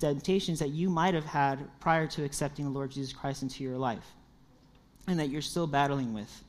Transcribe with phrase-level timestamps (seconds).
[0.00, 3.76] temptations that you might have had prior to accepting the Lord Jesus Christ into your
[3.76, 4.14] life
[5.08, 6.44] and that you're still battling with.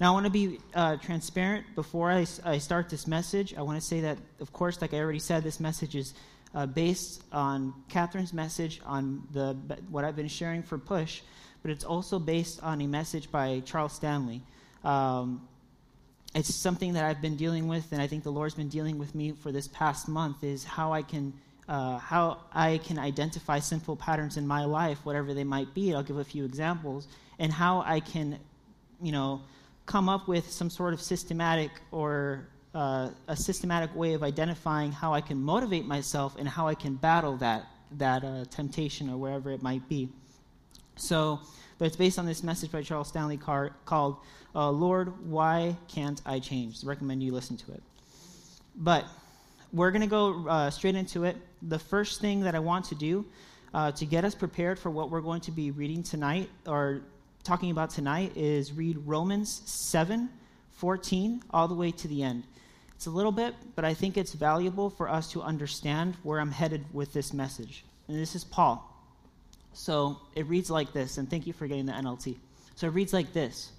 [0.00, 3.52] Now, I want to be uh, transparent before I, I, start this message.
[3.58, 6.14] I want to say that, of course, like I already said, this message is
[6.54, 9.54] uh, based on Catherine's message on the
[9.90, 11.22] what I've been sharing for Push,
[11.62, 14.40] but it's also based on a message by Charles Stanley.
[14.84, 15.48] Um,
[16.32, 19.16] it's something that I've been dealing with, and I think the Lord's been dealing with
[19.16, 20.44] me for this past month.
[20.44, 21.32] Is how I can
[21.68, 25.94] uh, how I can identify sinful patterns in my life, whatever they might be.
[25.94, 27.08] I'll give a few examples,
[27.38, 28.38] and how I can,
[29.00, 29.42] you know
[29.86, 35.14] come up with some sort of systematic or uh, a systematic way of identifying how
[35.14, 39.50] I can motivate myself and how I can battle that that uh, temptation or wherever
[39.52, 40.08] it might be.
[40.96, 41.40] So,
[41.78, 44.16] but it's based on this message by Charles Stanley Car- called
[44.54, 47.82] uh, "Lord, Why Can't I Change?" I recommend you listen to it.
[48.74, 49.04] But
[49.74, 51.36] we're going to go uh, straight into it.
[51.62, 53.26] The first thing that I want to do
[53.74, 57.02] uh, to get us prepared for what we're going to be reading tonight or
[57.42, 60.30] talking about tonight is read Romans 7
[60.74, 62.44] 14 all the way to the end.
[62.94, 66.52] It's a little bit, but I think it's valuable for us to understand where I'm
[66.52, 67.84] headed with this message.
[68.06, 68.90] And this is Paul.
[69.72, 72.36] So it reads like this, and thank you for getting the NLT.
[72.76, 73.72] So it reads like this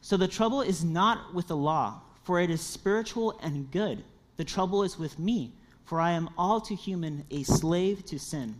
[0.00, 4.02] So the trouble is not with the law, for it is spiritual and good.
[4.36, 5.52] The trouble is with me,
[5.84, 8.56] for I am all too human, a slave to sin.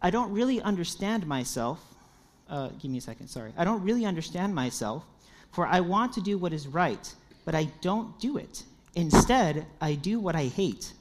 [0.00, 1.82] I don't really understand myself
[2.48, 3.52] uh, give me a second, sorry.
[3.56, 5.04] I don't really understand myself,
[5.52, 8.64] for I want to do what is right, but I don't do it.
[8.94, 10.92] Instead, I do what I hate.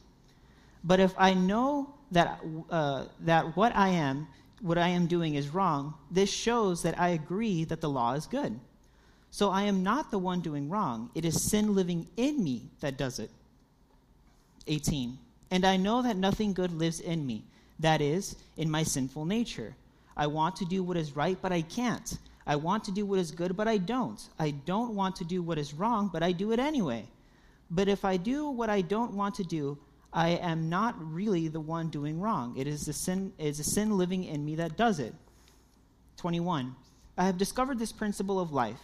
[0.84, 4.28] But if I know that, uh, that what I am,
[4.62, 8.26] what I am doing is wrong, this shows that I agree that the law is
[8.26, 8.60] good.
[9.32, 11.12] So I am not the one doing wrong.
[11.14, 13.30] It is sin living in me that does it.
[14.68, 15.18] 18.
[15.52, 17.46] And I know that nothing good lives in me,
[17.80, 19.76] that is, in my sinful nature.
[20.16, 22.18] I want to do what is right, but I can't.
[22.46, 24.22] I want to do what is good, but I don't.
[24.40, 27.08] I don't want to do what is wrong, but I do it anyway.
[27.70, 29.78] But if I do what I don't want to do,
[30.14, 32.56] I am not really the one doing wrong.
[32.58, 35.14] It is the sin, it is a sin living in me that does it.
[36.18, 36.76] 21.
[37.18, 38.80] I have discovered this principle of life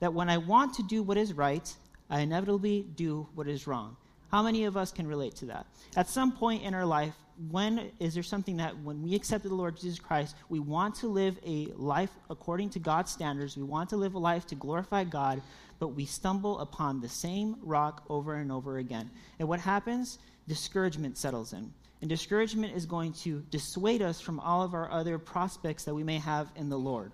[0.00, 1.74] that when I want to do what is right,
[2.10, 3.96] I inevitably do what is wrong.
[4.30, 5.66] How many of us can relate to that?
[5.96, 7.14] At some point in our life,
[7.50, 11.06] when is there something that when we accepted the Lord Jesus Christ, we want to
[11.06, 15.04] live a life according to God's standards, we want to live a life to glorify
[15.04, 15.42] God,
[15.78, 19.10] but we stumble upon the same rock over and over again.
[19.38, 20.18] And what happens?
[20.48, 21.72] Discouragement settles in.
[22.00, 26.04] And discouragement is going to dissuade us from all of our other prospects that we
[26.04, 27.12] may have in the Lord.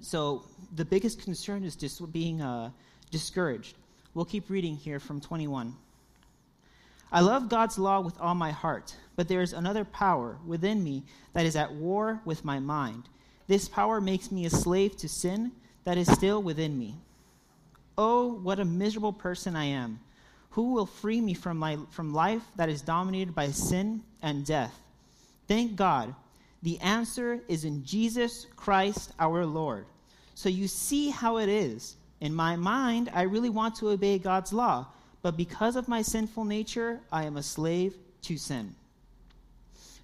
[0.00, 0.44] So
[0.74, 2.70] the biggest concern is just being uh,
[3.10, 3.76] discouraged.
[4.14, 5.74] We'll keep reading here from 21.
[7.12, 11.04] I love God's law with all my heart, but there is another power within me
[11.32, 13.08] that is at war with my mind.
[13.48, 15.50] This power makes me a slave to sin
[15.84, 16.94] that is still within me.
[17.98, 19.98] Oh, what a miserable person I am.
[20.50, 24.78] Who will free me from, my, from life that is dominated by sin and death?
[25.48, 26.14] Thank God.
[26.62, 29.86] The answer is in Jesus Christ our Lord.
[30.34, 31.96] So you see how it is.
[32.20, 34.86] In my mind, I really want to obey God's law
[35.22, 38.74] but because of my sinful nature, I am a slave to sin.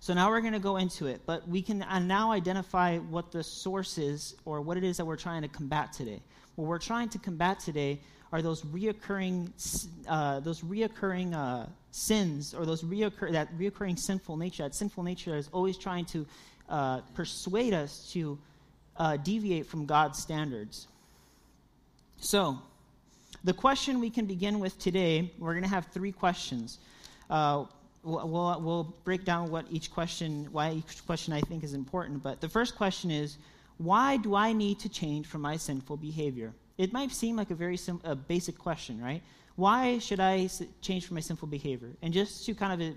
[0.00, 3.32] So now we're going to go into it, but we can uh, now identify what
[3.32, 6.21] the source is or what it is that we're trying to combat today.
[6.55, 7.99] What we're trying to combat today
[8.32, 9.50] are those reoccurring,
[10.06, 14.62] uh, those reoccurring uh, sins or those reoccur- that reoccurring sinful nature.
[14.62, 16.26] That sinful nature is always trying to
[16.69, 18.38] uh, persuade us to
[18.99, 20.87] uh, deviate from God's standards.
[22.19, 22.59] So,
[23.47, 26.79] the question we can begin with today, we're going to have three questions.
[27.31, 27.65] Uh,
[28.03, 32.25] we'll, we'll, break down what each question, why each question I think is important.
[32.25, 33.39] But the first question is,
[33.79, 36.53] why do I need to change from my sinful behavior?
[36.77, 39.23] It might seem like a very sim- a basic question, right?
[39.55, 40.49] Why should I
[40.81, 41.91] change from my sinful behavior?
[42.03, 42.95] And just to kind of uh,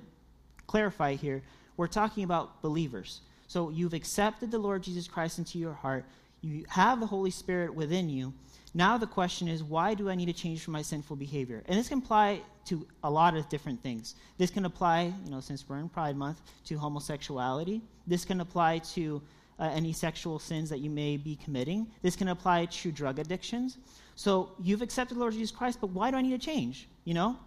[0.66, 1.44] clarify here,
[1.78, 3.22] we're talking about believers.
[3.48, 6.06] So you've accepted the Lord Jesus Christ into your heart.
[6.42, 8.34] You have the Holy Spirit within you
[8.74, 11.64] now the question is, why do I need to change from my sinful behavior?
[11.68, 14.16] And this can apply to a lot of different things.
[14.38, 17.82] This can apply, you know, since we're in Pride Month, to homosexuality.
[18.06, 19.22] This can apply to
[19.60, 21.88] uh, any sexual sins that you may be committing.
[22.04, 23.78] This can apply to drug addictions.
[24.16, 26.88] So you've accepted Lord Jesus Christ, but why do I need to change?
[27.06, 27.38] You know,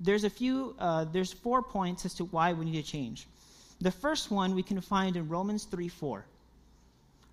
[0.00, 0.74] there's a few.
[0.78, 3.26] Uh, there's four points as to why we need to change.
[3.80, 6.24] The first one we can find in Romans 3 4.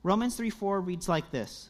[0.04, 1.70] Romans 3 4 reads like this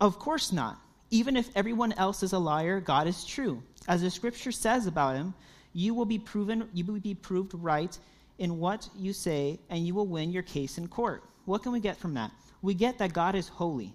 [0.00, 0.78] of course not.
[1.10, 3.62] Even if everyone else is a liar, God is true.
[3.88, 5.34] As the scripture says about him,
[5.72, 7.96] you will be proven you will be proved right
[8.38, 11.22] in what you say and you will win your case in court.
[11.44, 12.30] What can we get from that?
[12.62, 13.92] We get that God is holy,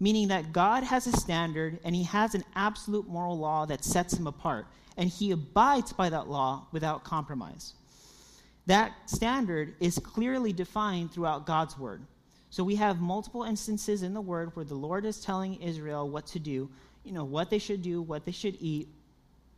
[0.00, 4.14] meaning that God has a standard and he has an absolute moral law that sets
[4.14, 4.66] him apart,
[4.96, 7.74] and he abides by that law without compromise.
[8.66, 12.02] That standard is clearly defined throughout God's word.
[12.52, 16.26] So we have multiple instances in the word where the Lord is telling Israel what
[16.26, 16.68] to do,
[17.02, 18.88] you know, what they should do, what they should eat,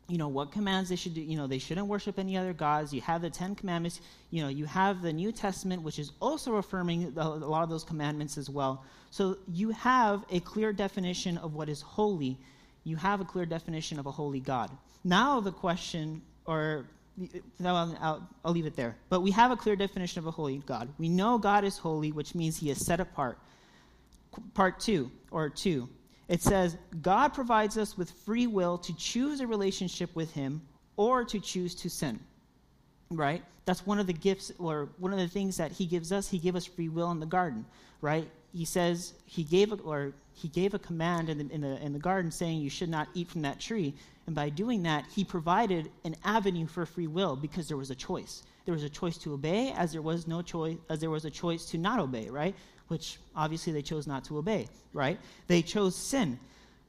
[0.06, 1.20] you know, what commands they should do.
[1.20, 2.94] You know, they shouldn't worship any other gods.
[2.94, 4.00] You have the Ten Commandments.
[4.30, 7.82] You know, you have the New Testament, which is also affirming a lot of those
[7.82, 8.84] commandments as well.
[9.10, 12.38] So you have a clear definition of what is holy.
[12.84, 14.70] You have a clear definition of a holy God.
[15.02, 16.86] Now the question, or
[17.58, 18.96] no, um, I'll, I'll, leave it there.
[19.08, 20.88] But we have a clear definition of a holy God.
[20.98, 23.38] We know God is holy, which means he is set apart.
[24.54, 25.88] Part two, or two,
[26.28, 30.62] it says, God provides us with free will to choose a relationship with him
[30.96, 32.18] or to choose to sin.
[33.10, 33.44] Right?
[33.64, 36.28] That's one of the gifts, or one of the things that he gives us.
[36.28, 37.64] He gave us free will in the garden,
[38.00, 38.28] right?
[38.52, 41.92] He says he gave, a, or he gave a command in the, in the, in
[41.92, 43.94] the garden saying you should not eat from that tree.
[44.26, 47.94] And by doing that, he provided an avenue for free will because there was a
[47.94, 48.42] choice.
[48.64, 51.30] There was a choice to obey as there was no choice as there was a
[51.30, 52.54] choice to not obey, right?
[52.88, 55.18] Which obviously they chose not to obey, right?
[55.46, 56.38] They chose sin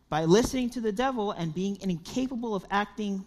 [0.10, 3.26] by listening to the devil and being incapable of acting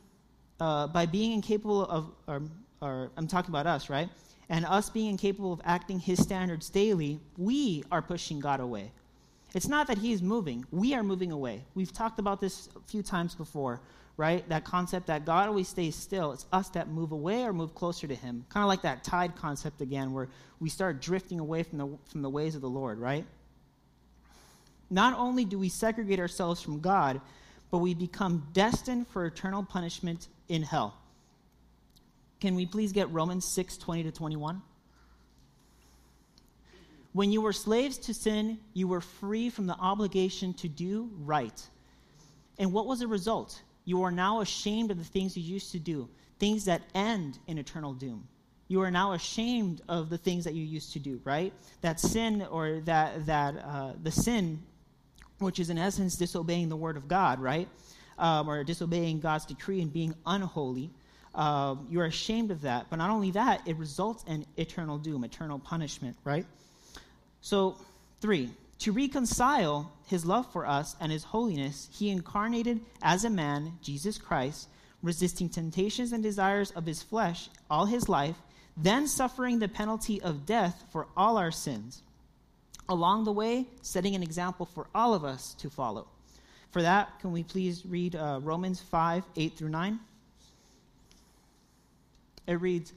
[0.60, 2.42] uh, by being incapable of or,
[2.80, 4.08] or I'm talking about us, right?
[4.48, 8.90] And us being incapable of acting his standards daily, we are pushing God away.
[9.54, 11.64] It's not that he's moving, we are moving away.
[11.74, 13.80] We've talked about this a few times before
[14.18, 14.46] right?
[14.48, 16.32] That concept that God always stays still.
[16.32, 18.44] It's us that move away or move closer to Him.
[18.50, 20.28] Kind of like that tide concept again, where
[20.60, 23.24] we start drifting away from the, from the ways of the Lord, right?
[24.90, 27.20] Not only do we segregate ourselves from God,
[27.70, 30.98] but we become destined for eternal punishment in hell.
[32.40, 34.62] Can we please get Romans 6 20 to 21?
[37.12, 41.66] When you were slaves to sin, you were free from the obligation to do right.
[42.58, 43.60] And what was the result?
[43.88, 47.56] You are now ashamed of the things you used to do, things that end in
[47.56, 48.28] eternal doom.
[48.68, 51.54] You are now ashamed of the things that you used to do, right?
[51.80, 54.62] That sin or that, that uh, the sin,
[55.38, 57.66] which is in essence disobeying the word of God, right?
[58.18, 60.90] Um, or disobeying God's decree and being unholy.
[61.34, 62.88] Uh, you're ashamed of that.
[62.90, 66.44] But not only that, it results in eternal doom, eternal punishment, right?
[67.40, 67.78] So,
[68.20, 73.72] three, to reconcile his love for us and his holiness, he incarnated as a man,
[73.82, 74.68] Jesus Christ,
[75.02, 78.36] resisting temptations and desires of his flesh all his life,
[78.76, 82.02] then suffering the penalty of death for all our sins.
[82.88, 86.06] Along the way, setting an example for all of us to follow.
[86.70, 89.98] For that, can we please read uh, Romans 5 8 through 9?
[92.46, 92.92] It reads,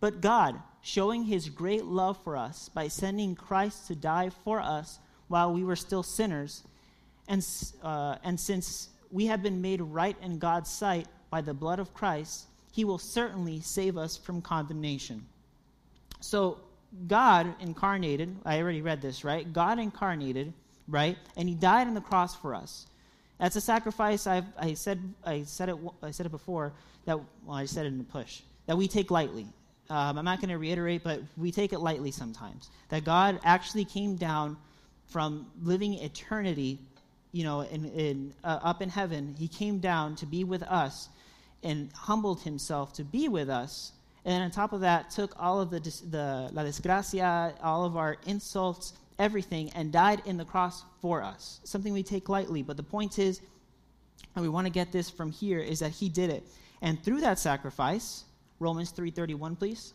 [0.00, 4.98] But God, showing his great love for us by sending Christ to die for us
[5.28, 6.62] while we were still sinners.
[7.28, 7.46] And,
[7.82, 11.94] uh, and since we have been made right in God's sight by the blood of
[11.94, 15.24] Christ, he will certainly save us from condemnation.
[16.20, 16.58] So,
[17.06, 19.50] God incarnated, I already read this, right?
[19.52, 20.52] God incarnated,
[20.88, 21.18] right?
[21.36, 22.86] And he died on the cross for us.
[23.38, 26.72] That's a sacrifice I've, I said, I said, it, I said it before,
[27.04, 29.46] that, well, I said it in a push, that we take lightly.
[29.90, 32.70] Um, I'm not going to reiterate, but we take it lightly sometimes.
[32.88, 34.56] That God actually came down
[35.08, 36.78] from living eternity,
[37.32, 41.08] you know, in, in, uh, up in heaven, he came down to be with us
[41.62, 43.92] and humbled himself to be with us.
[44.24, 48.16] And on top of that, took all of the, the la desgracia, all of our
[48.26, 51.60] insults, everything, and died in the cross for us.
[51.64, 52.62] Something we take lightly.
[52.62, 53.40] But the point is,
[54.34, 56.44] and we want to get this from here, is that he did it.
[56.82, 58.24] And through that sacrifice,
[58.60, 59.94] Romans 3.31, please.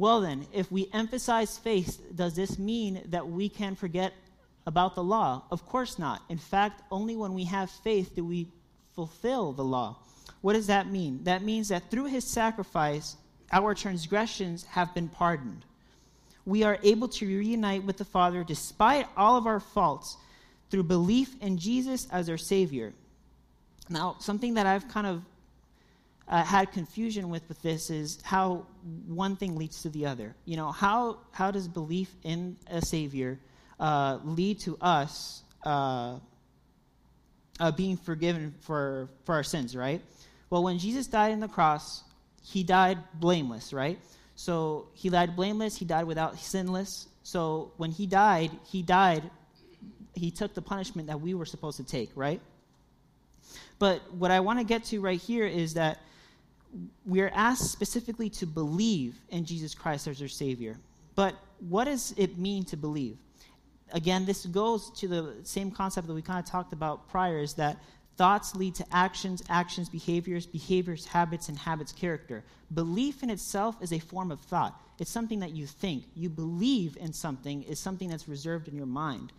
[0.00, 4.14] Well, then, if we emphasize faith, does this mean that we can forget
[4.66, 5.42] about the law?
[5.50, 6.22] Of course not.
[6.30, 8.48] In fact, only when we have faith do we
[8.94, 9.98] fulfill the law.
[10.40, 11.24] What does that mean?
[11.24, 13.18] That means that through his sacrifice,
[13.52, 15.66] our transgressions have been pardoned.
[16.46, 20.16] We are able to reunite with the Father despite all of our faults
[20.70, 22.94] through belief in Jesus as our Savior.
[23.90, 25.22] Now, something that I've kind of
[26.30, 28.64] uh, had confusion with with this is how
[29.08, 30.36] one thing leads to the other.
[30.44, 33.40] You know, how how does belief in a savior
[33.80, 36.18] uh, lead to us uh,
[37.58, 39.74] uh, being forgiven for for our sins?
[39.74, 40.00] Right.
[40.50, 42.04] Well, when Jesus died on the cross,
[42.44, 43.72] he died blameless.
[43.72, 43.98] Right.
[44.36, 45.76] So he died blameless.
[45.76, 47.08] He died without sinless.
[47.24, 49.28] So when he died, he died.
[50.14, 52.10] He took the punishment that we were supposed to take.
[52.14, 52.40] Right.
[53.80, 55.98] But what I want to get to right here is that
[57.04, 60.76] we are asked specifically to believe in Jesus Christ as our Savior.
[61.14, 61.34] But
[61.68, 63.18] what does it mean to believe?
[63.92, 67.54] Again, this goes to the same concept that we kind of talked about prior is
[67.54, 67.76] that
[68.16, 72.44] thoughts lead to actions, actions, behaviors, behaviors, habits, and habits, character.
[72.74, 74.78] Belief in itself is a form of thought.
[74.98, 76.04] It's something that you think.
[76.14, 79.32] You believe in something is something that's reserved in your mind.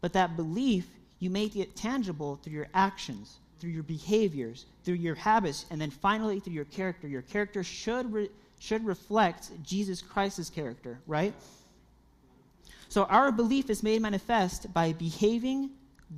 [0.00, 0.86] But that belief,
[1.18, 5.90] you make it tangible through your actions, through your behaviors, through your habits, and then
[5.90, 7.06] finally through your character.
[7.06, 11.34] Your character should, re- should reflect Jesus Christ's character, right?
[12.88, 15.70] So our belief is made manifest by behaving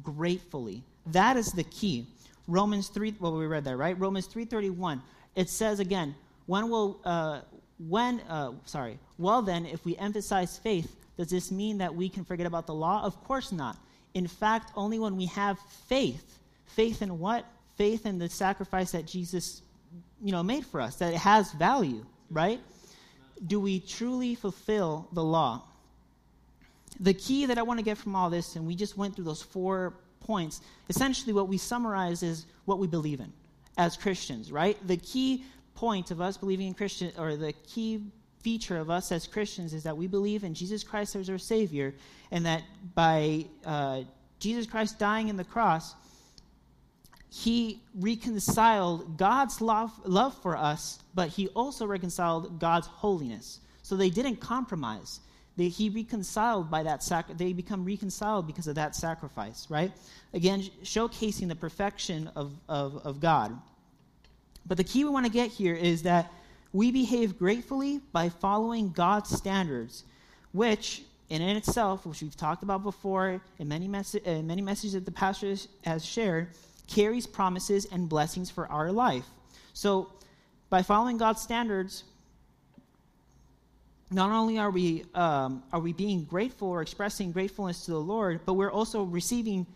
[0.02, 0.82] gratefully.
[1.06, 2.06] That is the key.
[2.48, 3.98] Romans 3, well, we read that, right?
[3.98, 5.00] Romans 3.31.
[5.34, 6.14] It says again,
[6.46, 7.40] when will, uh,
[7.88, 12.24] when, uh, sorry, well then, if we emphasize faith, does this mean that we can
[12.24, 13.02] forget about the law?
[13.04, 13.76] Of course not.
[14.14, 15.58] In fact, only when we have
[15.88, 16.38] faith,
[16.74, 17.44] faith in what?
[17.76, 19.62] Faith in the sacrifice that Jesus,
[20.22, 22.60] you know, made for us, that it has value, right?
[23.46, 25.62] Do we truly fulfill the law?
[27.00, 29.24] The key that I want to get from all this, and we just went through
[29.24, 33.32] those four points, essentially what we summarize is what we believe in
[33.78, 34.76] as Christians, right?
[34.86, 38.04] The key point of us believing in Christian, or the key
[38.42, 41.94] feature of us as Christians is that we believe in Jesus Christ as our Savior,
[42.30, 42.62] and that
[42.94, 44.02] by uh,
[44.38, 45.94] Jesus Christ dying in the cross,
[47.32, 53.60] He reconciled God's love, love for us, but He also reconciled God's holiness.
[53.82, 55.20] So they didn't compromise.
[55.56, 59.92] They, he reconciled by that sac- they become reconciled because of that sacrifice, right?
[60.32, 63.58] Again, showcasing the perfection of, of, of God.
[64.66, 66.32] But the key we want to get here is that
[66.72, 70.04] we behave gratefully by following God's standards,
[70.52, 74.94] which, in and itself, which we've talked about before in many, mes- in many messages
[74.94, 76.48] that the pastor has shared,
[76.92, 79.24] carries promises and blessings for our life.
[79.72, 80.12] So,
[80.68, 82.04] by following God's standards,
[84.10, 88.40] not only are we um, are we being grateful or expressing gratefulness to the Lord,
[88.44, 89.66] but we're also receiving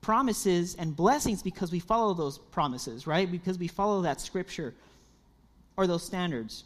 [0.00, 3.30] promises and blessings because we follow those promises, right?
[3.30, 4.74] Because we follow that scripture
[5.76, 6.64] or those standards.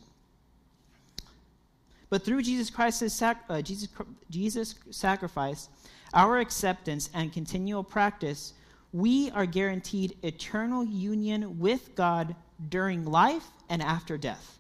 [2.11, 3.89] But through Jesus Christ's sac- uh, Jesus,
[4.31, 5.69] Jesus sacrifice,
[6.13, 8.53] our acceptance and continual practice,
[8.93, 12.35] we are guaranteed eternal union with God
[12.69, 14.59] during life and after death.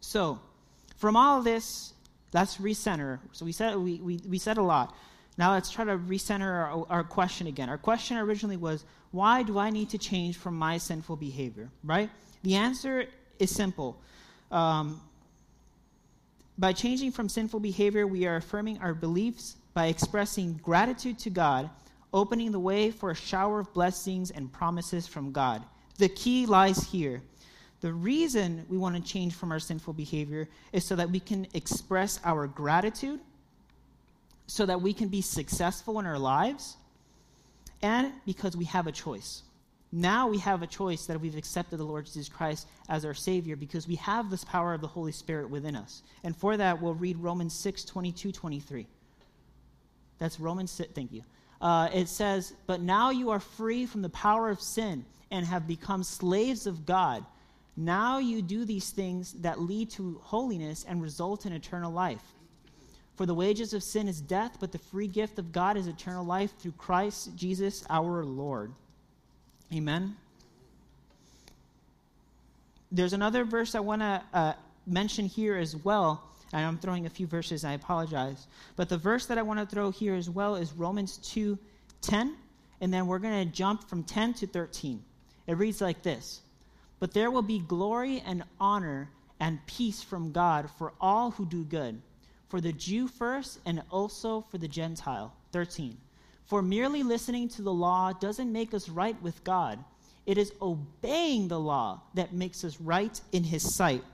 [0.00, 0.40] So,
[0.96, 1.92] from all this,
[2.32, 3.18] let's recenter.
[3.32, 4.94] So we said we, we, we said a lot.
[5.38, 7.68] Now let's try to recenter our, our question again.
[7.68, 11.70] Our question originally was, why do I need to change from my sinful behavior?
[11.84, 12.10] Right?
[12.42, 13.06] The answer
[13.38, 14.00] is simple.
[14.50, 15.00] Um,
[16.58, 21.70] by changing from sinful behavior, we are affirming our beliefs by expressing gratitude to God,
[22.12, 25.62] opening the way for a shower of blessings and promises from God.
[25.98, 27.22] The key lies here.
[27.80, 31.46] The reason we want to change from our sinful behavior is so that we can
[31.54, 33.20] express our gratitude,
[34.46, 36.76] so that we can be successful in our lives,
[37.82, 39.42] and because we have a choice.
[39.92, 43.56] Now we have a choice that we've accepted the Lord Jesus Christ as our Savior
[43.56, 46.02] because we have this power of the Holy Spirit within us.
[46.22, 48.86] And for that, we'll read Romans 6 22, 23.
[50.18, 51.24] That's Romans 6, thank you.
[51.60, 55.66] Uh, it says, But now you are free from the power of sin and have
[55.66, 57.24] become slaves of God.
[57.76, 62.22] Now you do these things that lead to holiness and result in eternal life.
[63.14, 66.24] For the wages of sin is death, but the free gift of God is eternal
[66.24, 68.72] life through Christ Jesus our Lord.
[69.74, 70.16] Amen.
[72.90, 74.52] There's another verse I want to uh,
[74.86, 76.29] mention here as well.
[76.52, 78.46] And I'm throwing a few verses, I apologize.
[78.76, 81.58] But the verse that I want to throw here as well is Romans 2
[82.02, 82.36] 10.
[82.80, 85.02] And then we're going to jump from 10 to 13.
[85.46, 86.40] It reads like this
[86.98, 91.64] But there will be glory and honor and peace from God for all who do
[91.64, 92.00] good,
[92.48, 95.32] for the Jew first and also for the Gentile.
[95.52, 95.96] 13.
[96.46, 99.82] For merely listening to the law doesn't make us right with God.
[100.26, 104.04] It is obeying the law that makes us right in His sight.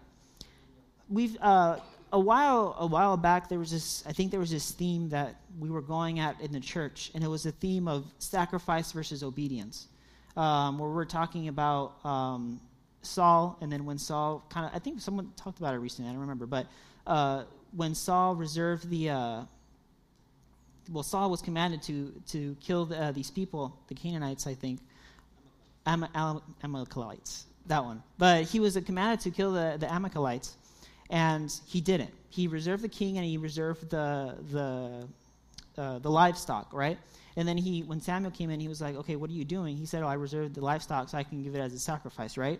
[1.08, 1.78] We've uh,
[2.12, 5.36] a while a while back there was this I think there was this theme that
[5.58, 9.22] we were going at in the church, and it was a theme of sacrifice versus
[9.22, 9.88] obedience,
[10.36, 12.60] um, where we're talking about um,
[13.02, 16.12] Saul, and then when Saul kind of I think someone talked about it recently I
[16.12, 16.66] don't remember, but
[17.06, 17.44] uh,
[17.74, 19.42] when Saul reserved the uh,
[20.90, 24.80] well, Saul was commanded to to kill the, uh, these people, the Canaanites, I think,
[25.86, 28.02] Am- Am- Amalekites, that one.
[28.18, 30.56] But he was commanded to kill the, the Amalekites,
[31.10, 32.12] and he didn't.
[32.30, 35.08] He reserved the king and he reserved the the
[35.80, 36.98] uh, the livestock, right?
[37.36, 39.76] And then he, when Samuel came in, he was like, okay, what are you doing?
[39.76, 42.38] He said, oh, I reserved the livestock so I can give it as a sacrifice,
[42.38, 42.58] right?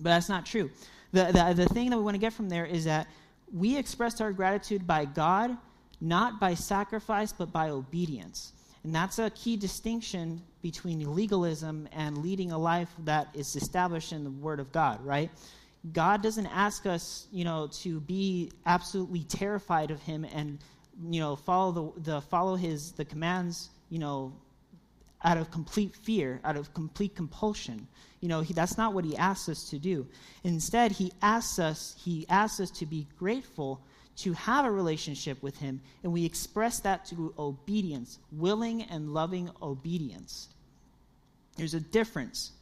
[0.00, 0.70] But that's not true.
[1.12, 3.06] The, the, the thing that we want to get from there is that
[3.52, 5.56] we expressed our gratitude by God,
[6.00, 8.54] not by sacrifice, but by obedience.
[8.82, 14.24] And that's a key distinction between legalism and leading a life that is established in
[14.24, 15.30] the Word of God, right?
[15.92, 20.58] God doesn't ask us, you know, to be absolutely terrified of Him and,
[21.10, 24.32] you know, follow the, the follow His the commands, you know,
[25.24, 27.86] out of complete fear, out of complete compulsion.
[28.20, 30.06] You know, he, that's not what He asks us to do.
[30.44, 33.80] Instead, He asks us He asks us to be grateful
[34.16, 39.50] to have a relationship with Him, and we express that through obedience, willing and loving
[39.62, 40.48] obedience.
[41.56, 42.52] There's a difference.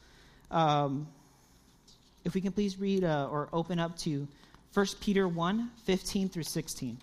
[0.52, 1.08] Um,
[2.28, 4.28] if we can please read uh, or open up to
[4.74, 6.98] 1 Peter 1 15 through 16.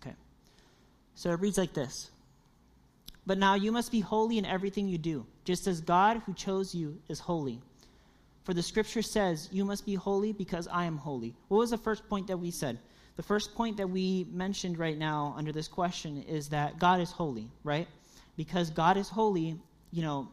[0.00, 0.14] Okay.
[1.16, 2.12] So it reads like this
[3.26, 6.72] But now you must be holy in everything you do, just as God who chose
[6.72, 7.60] you is holy.
[8.44, 11.34] For the scripture says, You must be holy because I am holy.
[11.48, 12.78] What was the first point that we said?
[13.16, 17.10] The first point that we mentioned right now under this question is that God is
[17.10, 17.86] holy, right?
[18.36, 19.58] Because God is holy,
[19.90, 20.28] you know,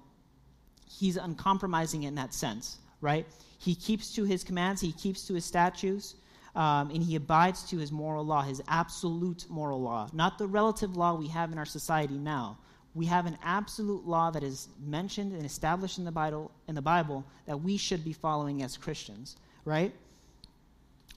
[0.90, 3.26] he's uncompromising in that sense, right?
[3.58, 6.16] He keeps to his commands, he keeps to his statutes,
[6.56, 10.96] um, and he abides to his moral law, his absolute moral law, not the relative
[10.96, 12.58] law we have in our society now.
[12.96, 16.82] We have an absolute law that is mentioned and established in the Bible, in the
[16.82, 19.94] Bible that we should be following as Christians, right?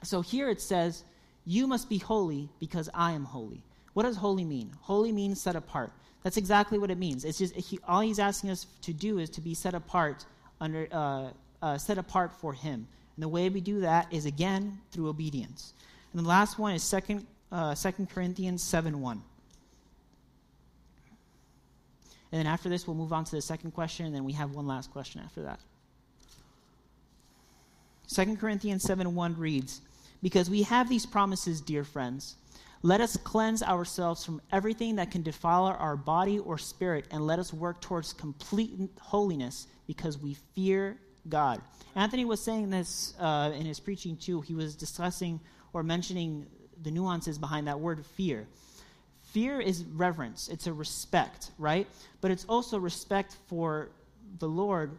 [0.02, 1.04] So here it says
[1.45, 3.63] you must be holy because I am holy.
[3.95, 4.71] What does holy mean?
[4.81, 5.93] Holy means set apart.
[6.23, 7.25] That's exactly what it means.
[7.25, 10.25] It's just he, all he's asking us to do is to be set apart
[10.61, 11.31] under uh,
[11.61, 12.87] uh, set apart for him.
[13.17, 15.75] And the way we do that is again through obedience.
[16.13, 19.23] And the last one is second uh, 2 Corinthians 7 1.
[22.33, 24.53] And then after this, we'll move on to the second question, and then we have
[24.53, 25.61] one last question after that.
[28.09, 29.83] 2 Corinthians 7 1 reads,
[30.23, 32.37] because we have these promises, dear friends.
[32.85, 37.39] Let us cleanse ourselves from everything that can defile our body or spirit, and let
[37.39, 41.61] us work towards complete holiness because we fear God.
[41.95, 44.41] Anthony was saying this uh, in his preaching too.
[44.41, 45.39] He was discussing
[45.73, 46.47] or mentioning
[46.83, 48.49] the nuances behind that word fear.
[49.33, 51.87] Fear is reverence, it's a respect, right?
[52.21, 53.91] But it's also respect for
[54.39, 54.99] the Lord.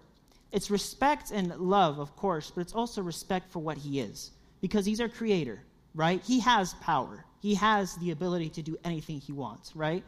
[0.52, 4.32] It's respect and love, of course, but it's also respect for what He is
[4.64, 5.60] because he's our creator,
[5.94, 6.22] right?
[6.24, 7.26] He has power.
[7.42, 10.06] He has the ability to do anything he wants, right?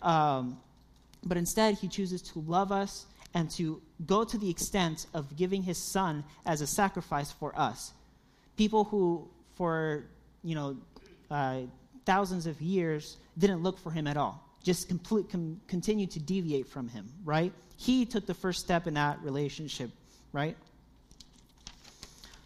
[0.00, 0.58] Um,
[1.26, 5.62] but instead, he chooses to love us and to go to the extent of giving
[5.62, 7.92] his son as a sacrifice for us.
[8.56, 10.04] People who, for
[10.42, 10.78] you know,
[11.30, 11.60] uh,
[12.06, 16.66] thousands of years, didn't look for him at all, just complete, com- continued to deviate
[16.66, 17.52] from him, right?
[17.76, 19.90] He took the first step in that relationship,
[20.32, 20.56] right?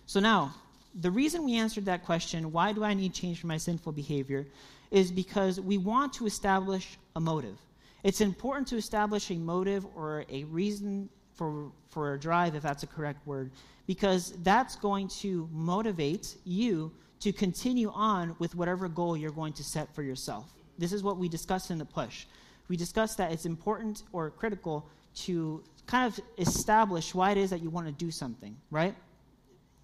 [0.07, 0.57] So now,
[1.01, 4.47] the reason we answered that question, why do I need change for my sinful behavior,
[4.91, 7.59] is because we want to establish a motive.
[8.03, 12.83] It's important to establish a motive or a reason for, for a drive, if that's
[12.83, 13.51] a correct word,
[13.87, 19.65] because that's going to motivate you to continue on with whatever goal you're going to
[19.65, 20.53] set for yourself.
[20.79, 22.27] This is what we discussed in the push.
[22.69, 27.63] We discussed that it's important or critical to kind of establish why it is that
[27.63, 28.95] you want to do something, right?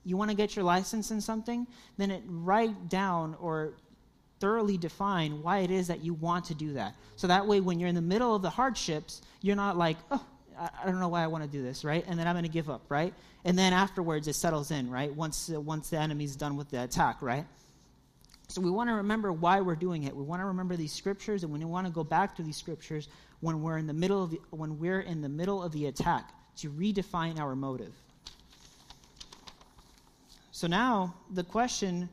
[0.05, 3.75] You want to get your license in something, then it write down or
[4.41, 6.95] thoroughly define why it is that you want to do that.
[7.17, 10.25] So that way, when you're in the middle of the hardships, you're not like, oh,
[10.59, 12.05] I don't know why I want to do this, right?
[12.07, 13.15] And then I'm going to give up, right?
[13.45, 15.15] And then afterwards, it settles in, right?
[15.15, 17.45] Once uh, once the enemy's done with the attack, right?
[18.49, 20.17] So we want to remember why we're doing it.
[20.17, 23.09] We want to remember these scriptures, and we want to go back to these scriptures
[23.41, 26.31] when we're in the middle of the, when we're in the middle of the attack
[26.57, 27.95] to redefine our motive.
[30.59, 32.09] So now the question,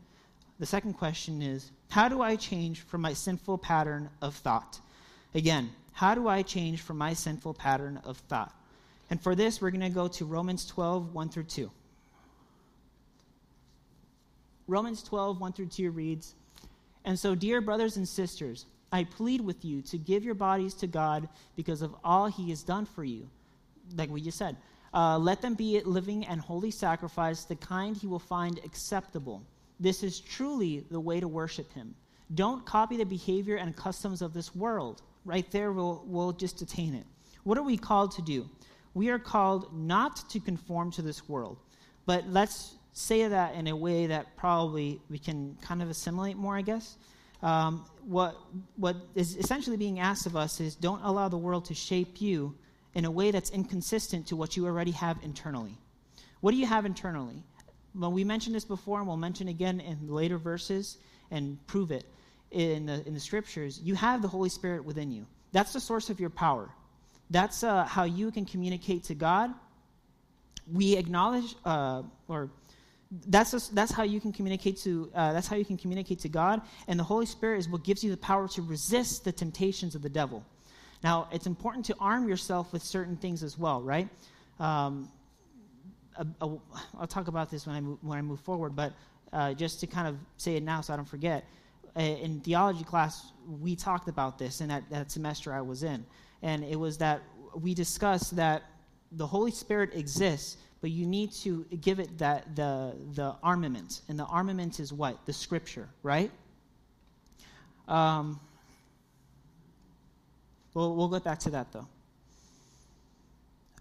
[0.59, 4.79] the second question is how do I change from my sinful pattern of thought?
[5.33, 8.53] Again, how do I change from my sinful pattern of thought?
[9.09, 11.71] And for this, we're going to go to Romans 12, 1 through 2.
[14.67, 16.35] Romans 12, 1 through 2 reads
[17.03, 20.85] And so, dear brothers and sisters, I plead with you to give your bodies to
[20.85, 23.27] God because of all he has done for you.
[23.95, 24.55] Like we just said,
[24.95, 29.43] uh, let them be a living and holy sacrifice, the kind he will find acceptable.
[29.79, 31.93] This is truly the way to worship him.
[32.33, 35.01] Don't copy the behavior and customs of this world.
[35.25, 37.05] Right there, we'll, we'll just attain it.
[37.43, 38.49] What are we called to do?
[38.93, 41.57] We are called not to conform to this world,
[42.05, 46.55] But let's say that in a way that probably we can kind of assimilate more,
[46.55, 46.95] I guess.
[47.43, 48.37] Um, what,
[48.77, 52.55] what is essentially being asked of us is don't allow the world to shape you
[52.95, 55.77] in a way that's inconsistent to what you already have internally.
[56.41, 57.43] What do you have internally?
[57.93, 60.97] Well, we mentioned this before, and we'll mention again in later verses
[61.31, 62.05] and prove it
[62.51, 63.79] in the, in the scriptures.
[63.83, 65.25] You have the Holy Spirit within you.
[65.51, 66.69] That's the source of your power.
[67.29, 69.53] That's uh, how you can communicate to God.
[70.71, 72.49] We acknowledge, uh, or
[73.27, 76.29] that's just, that's how you can communicate to uh, that's how you can communicate to
[76.29, 79.95] God, and the Holy Spirit is what gives you the power to resist the temptations
[79.95, 80.43] of the devil.
[81.05, 84.09] Now, it's important to arm yourself with certain things as well, right?
[84.59, 85.11] Um,
[86.41, 88.91] I'll talk about this when I move, when I move forward, but
[89.31, 91.45] uh, just to kind of say it now so I don't forget.
[91.95, 96.03] In theology class, we talked about this in that, that semester I was in,
[96.41, 97.21] and it was that
[97.53, 98.63] we discussed that
[99.11, 104.17] the Holy Spirit exists, but you need to give it that the the armament, and
[104.17, 106.31] the armament is what the Scripture, right?
[107.87, 108.39] Um,
[110.75, 111.87] We'll, we'll get back to that, though.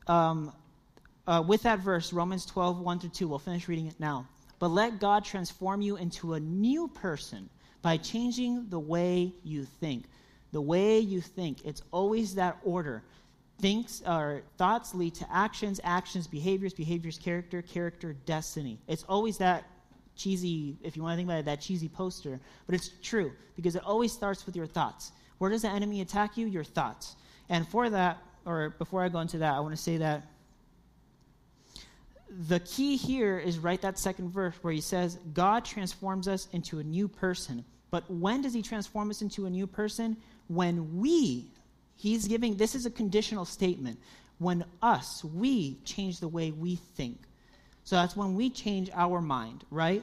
[0.06, 0.52] Um,
[1.26, 4.26] uh, with that verse, Romans 12, 1 through 2, we'll finish reading it now.
[4.58, 7.50] But let God transform you into a new person
[7.82, 10.04] by changing the way you think.
[10.52, 11.66] The way you think.
[11.66, 13.02] It's always that order.
[13.60, 18.78] Thinks or thoughts lead to actions, actions, behaviors, behaviors, character, character, destiny.
[18.86, 19.64] It's always that
[20.16, 22.38] cheesy, if you want to think about it, that cheesy poster.
[22.66, 25.10] But it's true because it always starts with your thoughts.
[25.38, 26.46] Where does the enemy attack you?
[26.46, 27.16] Your thoughts.
[27.48, 30.24] And for that, or before I go into that, I want to say that
[32.48, 36.78] the key here is right that second verse where he says, God transforms us into
[36.78, 37.64] a new person.
[37.90, 40.16] But when does he transform us into a new person?
[40.48, 41.50] When we,
[41.94, 44.00] he's giving, this is a conditional statement.
[44.38, 47.18] When us, we change the way we think.
[47.84, 50.02] So that's when we change our mind, right?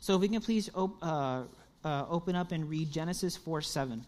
[0.00, 1.42] So if we can please op- uh,
[1.84, 4.04] uh, open up and read Genesis 4 7.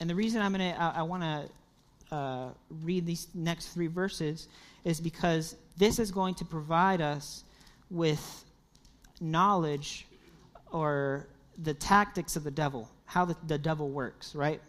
[0.00, 2.48] And the reason I'm gonna, I, I want to uh,
[2.82, 4.48] read these next three verses
[4.84, 7.44] is because this is going to provide us
[7.90, 8.44] with
[9.20, 10.06] knowledge
[10.72, 11.26] or
[11.58, 14.60] the tactics of the devil, how the, the devil works, right?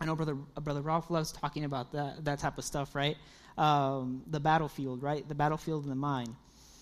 [0.00, 3.16] I know Brother, Brother Ralph loves talking about that, that type of stuff, right?
[3.58, 5.28] Um, the battlefield, right?
[5.28, 6.34] The battlefield in the mind.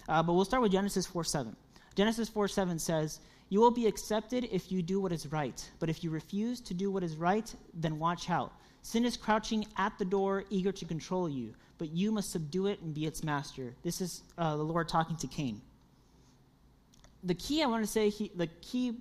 [0.08, 1.54] Uh, but we'll start with Genesis 4 7.
[1.98, 5.90] Genesis 4 7 says, You will be accepted if you do what is right, but
[5.90, 8.52] if you refuse to do what is right, then watch out.
[8.82, 12.80] Sin is crouching at the door, eager to control you, but you must subdue it
[12.82, 13.74] and be its master.
[13.82, 15.60] This is uh, the Lord talking to Cain.
[17.24, 18.94] The key I want to say, he, the key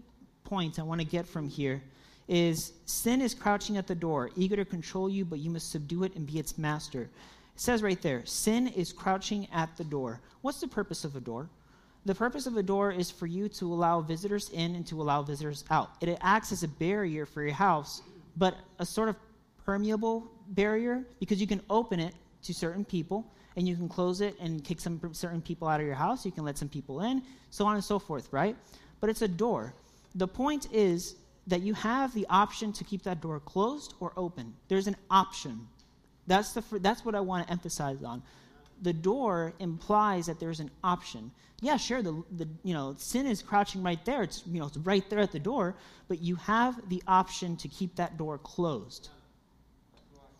[0.43, 1.83] point I want to get from here
[2.27, 6.03] is sin is crouching at the door, eager to control you, but you must subdue
[6.03, 7.01] it and be its master.
[7.03, 10.19] It says right there, sin is crouching at the door.
[10.41, 11.47] What's the purpose of a door?
[12.07, 15.23] The purpose of a door is for you to allow visitors in and to allow
[15.23, 15.89] visitors out.
[15.99, 18.01] It acts as a barrier for your house,
[18.37, 19.17] but a sort of
[19.65, 24.39] permeable barrier because you can open it to certain people and you can close it
[24.39, 26.25] and kick some certain people out of your house.
[26.25, 28.55] You can let some people in, so on and so forth, right?
[29.01, 29.73] But it's a door.
[30.15, 31.15] The point is
[31.47, 34.53] that you have the option to keep that door closed or open.
[34.69, 35.67] There's an option.
[36.25, 38.23] That's, the, that's what I want to emphasize on
[38.81, 41.31] the door implies that there's an option.
[41.61, 44.23] Yeah, sure, the, the you know sin is crouching right there.
[44.23, 45.75] It's you know it's right there at the door,
[46.07, 49.09] but you have the option to keep that door closed.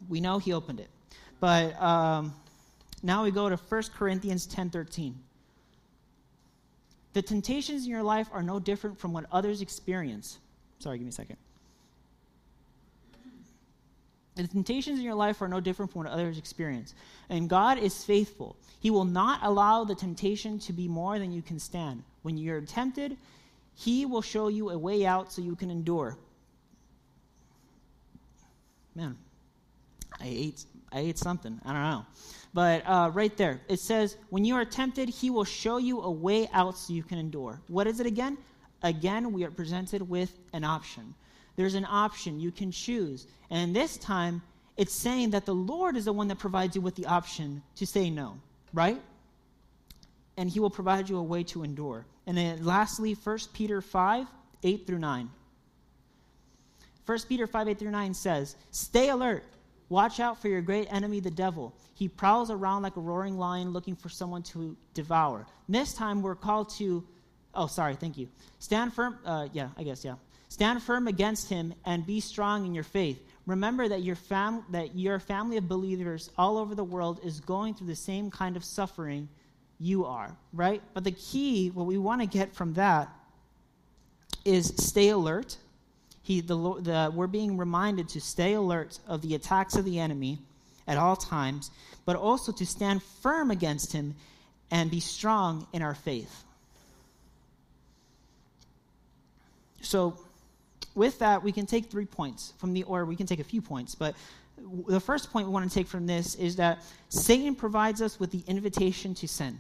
[0.08, 0.90] We know he opened it,
[1.40, 2.36] but um,
[3.02, 5.18] now we go to 1 Corinthians ten thirteen.
[7.14, 10.38] The temptations in your life are no different from what others experience.
[10.78, 11.38] Sorry, give me a second.
[14.38, 16.94] The temptations in your life are no different from what others experience.
[17.30, 18.56] And God is faithful.
[18.80, 22.04] He will not allow the temptation to be more than you can stand.
[22.22, 23.18] When you're tempted,
[23.74, 26.18] He will show you a way out so you can endure.
[28.94, 29.18] Man,
[30.20, 31.60] I ate, I ate something.
[31.66, 32.06] I don't know.
[32.54, 36.12] But uh, right there, it says, when you are tempted, He will show you a
[36.12, 37.60] way out so you can endure.
[37.68, 38.38] What is it again?
[38.84, 41.16] Again, we are presented with an option
[41.58, 42.40] there's an option.
[42.40, 43.28] You can choose.
[43.50, 44.42] And this time,
[44.78, 47.86] it's saying that the Lord is the one that provides you with the option to
[47.86, 48.38] say no,
[48.74, 49.02] right?
[50.38, 52.06] And he will provide you a way to endure.
[52.28, 54.28] And then lastly, 1 Peter 5
[54.64, 55.30] 8 through 9.
[57.06, 59.44] 1 Peter 5 8 through 9 says, Stay alert.
[59.90, 61.74] Watch out for your great enemy, the devil.
[61.94, 65.48] He prowls around like a roaring lion looking for someone to devour.
[65.70, 67.04] This time we're called to,
[67.56, 68.28] oh, sorry, thank you.
[68.60, 69.18] Stand firm.
[69.26, 70.16] Uh, yeah, I guess, yeah.
[70.50, 73.22] Stand firm against him and be strong in your faith.
[73.46, 77.74] remember that your, fam- that your family of believers all over the world is going
[77.74, 79.30] through the same kind of suffering
[79.80, 80.82] you are, right?
[80.94, 83.10] But the key, what we want to get from that,
[84.44, 85.58] is stay alert.
[86.24, 90.40] He, the, the, we're being reminded to stay alert of the attacks of the enemy
[90.88, 91.70] at all times,
[92.06, 94.16] but also to stand firm against him
[94.72, 96.44] and be strong in our faith.
[99.82, 100.18] So,
[100.98, 103.62] with that, we can take three points from the, or we can take a few
[103.62, 104.16] points, but
[104.88, 108.32] the first point we want to take from this is that Satan provides us with
[108.32, 109.58] the invitation to sin.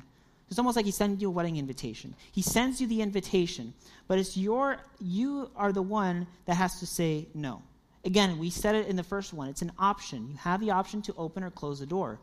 [0.50, 2.15] It's almost like he sends you a wedding invitation.
[2.32, 3.73] He sends you the invitation,
[4.08, 7.62] but it's your you are the one that has to say no.
[8.06, 9.50] Again, we said it in the first one.
[9.50, 10.30] It's an option.
[10.30, 12.19] You have the option to open or close the door.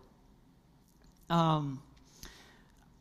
[1.29, 1.83] Um,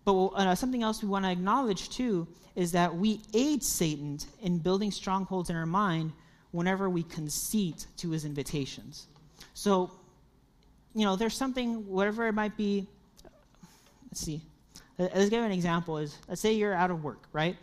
[0.06, 4.60] but uh, something else we want to acknowledge too is that we aid Satan in
[4.60, 6.12] building strongholds in our mind
[6.52, 9.08] whenever we concede to his invitations.
[9.54, 9.92] So,
[10.94, 12.88] you know, there's something, whatever it might be.
[14.10, 14.42] Let's see.
[15.00, 15.98] Let's give an example.
[15.98, 17.58] Is let's say you're out of work, right?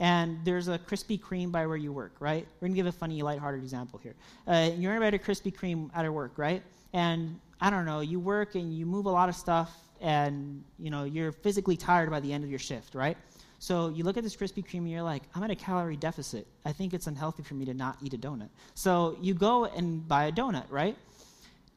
[0.00, 2.46] And there's a Krispy Kreme by where you work, right?
[2.60, 4.16] We're gonna give a funny, lighthearted example here.
[4.48, 6.62] Uh, you're at a Krispy Kreme out of work, right?
[6.92, 10.90] And I don't know, you work and you move a lot of stuff, and you
[10.90, 13.16] know you're physically tired by the end of your shift, right?
[13.58, 16.46] So you look at this Krispy Kreme and you're like, I'm at a calorie deficit.
[16.66, 18.50] I think it's unhealthy for me to not eat a donut.
[18.74, 20.96] So you go and buy a donut, right?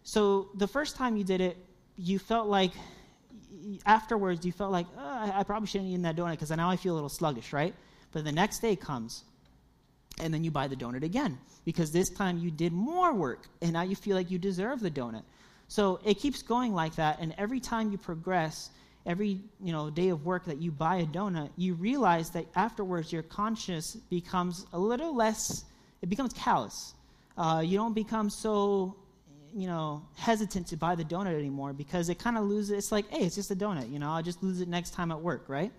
[0.03, 1.56] So the first time you did it,
[1.95, 2.71] you felt like
[3.86, 6.93] afterwards you felt like, oh, I, probably shouldn't eat that donut because now I feel
[6.93, 7.73] a little sluggish, right?
[8.12, 9.23] But the next day comes,
[10.19, 13.73] and then you buy the donut again because this time you did more work, and
[13.73, 15.23] now you feel like you deserve the donut.
[15.67, 18.69] So it keeps going like that, and every time you progress,
[19.06, 23.12] every you know day of work that you buy a donut, you realize that afterwards
[23.12, 25.65] your conscience becomes a little less.
[26.01, 26.93] It becomes callous.
[27.38, 28.95] Uh, you don't become so
[29.58, 32.71] you know, hesitant to buy the donut anymore because it kind of loses.
[32.71, 33.91] It's like, hey, it's just a donut.
[33.91, 35.71] You know, I'll just lose it next time at work, right?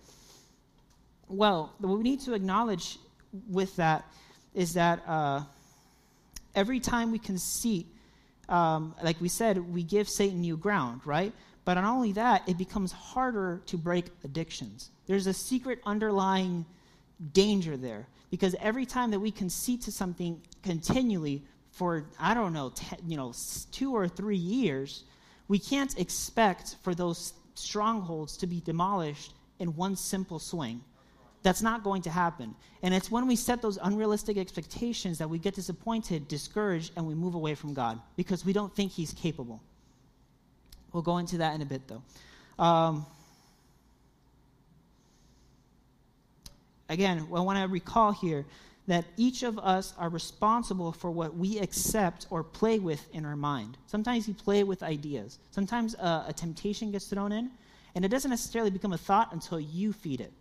[1.27, 2.97] Well, what we need to acknowledge
[3.47, 4.05] with that
[4.53, 5.43] is that uh,
[6.55, 7.87] every time we conceit,
[8.49, 11.31] um, like we said, we give Satan new ground, right?
[11.65, 14.89] But not only that, it becomes harder to break addictions.
[15.05, 16.65] There's a secret underlying
[17.33, 22.71] danger there because every time that we concede to something continually, for I don't know,
[22.71, 23.33] ten, you know,
[23.71, 25.03] two or three years,
[25.47, 30.81] we can't expect for those strongholds to be demolished in one simple swing.
[31.41, 32.53] That's not going to happen.
[32.83, 37.15] And it's when we set those unrealistic expectations that we get disappointed, discouraged, and we
[37.15, 39.61] move away from God because we don't think He's capable.
[40.91, 42.01] We'll go into that in a bit, though.
[42.61, 43.05] Um,
[46.89, 48.45] again, I want to recall here
[48.87, 53.35] that each of us are responsible for what we accept or play with in our
[53.35, 53.77] mind.
[53.85, 55.37] Sometimes you play with ideas.
[55.51, 57.51] Sometimes uh, a temptation gets thrown in,
[57.93, 60.33] and it doesn't necessarily become a thought until you feed it.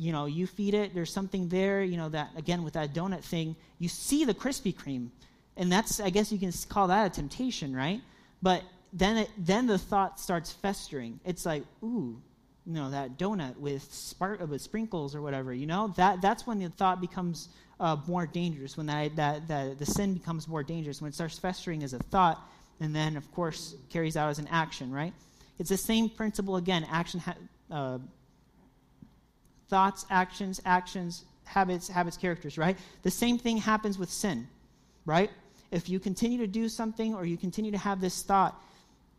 [0.00, 3.24] You know, you feed it, there's something there, you know, that, again, with that donut
[3.24, 5.08] thing, you see the Krispy Kreme,
[5.56, 8.00] and that's, I guess you can call that a temptation, right?
[8.40, 11.18] But then, it, then the thought starts festering.
[11.24, 12.22] It's like, ooh,
[12.64, 15.92] you know, that donut with, spark, with sprinkles or whatever, you know?
[15.96, 17.48] That, that's when the thought becomes
[17.80, 21.40] uh, more dangerous, when that, that, that, the sin becomes more dangerous, when it starts
[21.40, 22.38] festering as a thought,
[22.78, 25.12] and then, of course, carries out as an action, right?
[25.58, 27.34] It's the same principle again action, ha-
[27.68, 27.98] uh,
[29.68, 32.76] thoughts, actions, actions, habits, habits, characters, right?
[33.02, 34.48] The same thing happens with sin,
[35.06, 35.30] right?
[35.70, 38.60] If you continue to do something or you continue to have this thought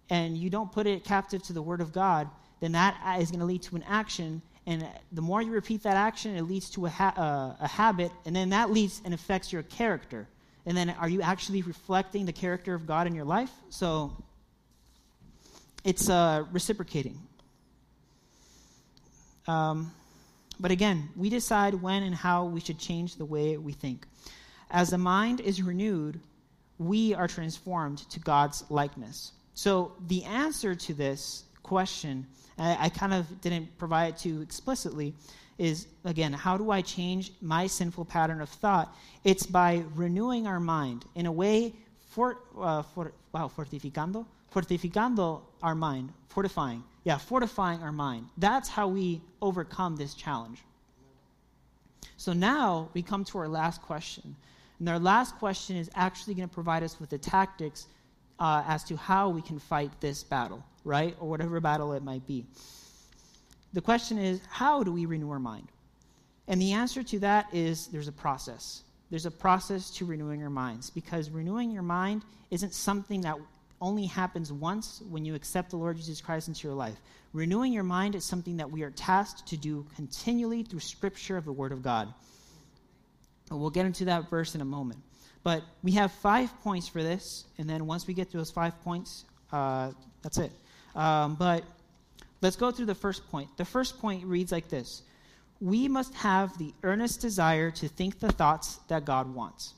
[0.09, 3.39] and you don't put it captive to the Word of God, then that is going
[3.39, 6.85] to lead to an action and the more you repeat that action, it leads to
[6.85, 10.27] a, ha- uh, a habit, and then that leads and affects your character.
[10.67, 13.49] And then are you actually reflecting the character of God in your life?
[13.71, 14.15] So
[15.83, 17.17] it's uh, reciprocating.
[19.47, 19.91] Um,
[20.59, 24.05] but again, we decide when and how we should change the way we think.
[24.71, 26.19] As the mind is renewed,
[26.77, 29.31] we are transformed to God's likeness.
[29.53, 32.27] So the answer to this question
[32.59, 35.15] I, I kind of didn't provide it too explicitly,
[35.57, 38.93] is again, how do I change my sinful pattern of thought?
[39.23, 41.73] It's by renewing our mind in a way,
[42.09, 44.25] for, uh, for, wow, fortificando?
[44.53, 46.83] Fortificando our mind, fortifying.
[47.05, 48.27] Yeah, fortifying our mind.
[48.37, 50.59] That's how we overcome this challenge.
[52.17, 54.35] So now we come to our last question.
[54.79, 57.87] And our last question is actually going to provide us with the tactics
[58.39, 61.15] uh, as to how we can fight this battle right?
[61.19, 62.45] Or whatever battle it might be.
[63.73, 65.67] The question is, how do we renew our mind?
[66.47, 68.81] And the answer to that is there's a process.
[69.09, 73.37] There's a process to renewing your minds because renewing your mind isn't something that
[73.81, 76.97] only happens once when you accept the Lord Jesus Christ into your life.
[77.33, 81.45] Renewing your mind is something that we are tasked to do continually through Scripture of
[81.45, 82.13] the Word of God.
[83.49, 84.99] And we'll get into that verse in a moment.
[85.43, 88.79] But we have five points for this, and then once we get to those five
[88.83, 89.91] points, uh,
[90.21, 90.51] that's it.
[90.95, 91.63] Um, but
[92.41, 93.49] let's go through the first point.
[93.57, 95.03] The first point reads like this
[95.61, 99.73] We must have the earnest desire to think the thoughts that God wants.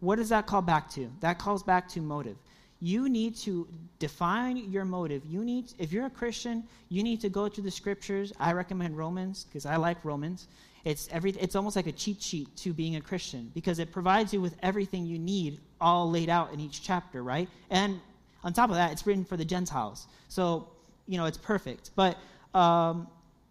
[0.00, 1.10] What does that call back to?
[1.20, 2.36] That calls back to motive.
[2.80, 3.66] You need to
[3.98, 5.24] define your motive.
[5.26, 8.32] You need, if you're a Christian, you need to go through the scriptures.
[8.38, 10.48] I recommend Romans because I like Romans.
[10.84, 14.32] It's every, it's almost like a cheat sheet to being a Christian because it provides
[14.32, 17.48] you with everything you need all laid out in each chapter, right?
[17.70, 17.98] And
[18.44, 20.68] on top of that, it's written for the Gentiles, so
[21.08, 21.90] you know it's perfect.
[21.96, 22.16] But
[22.54, 23.08] um,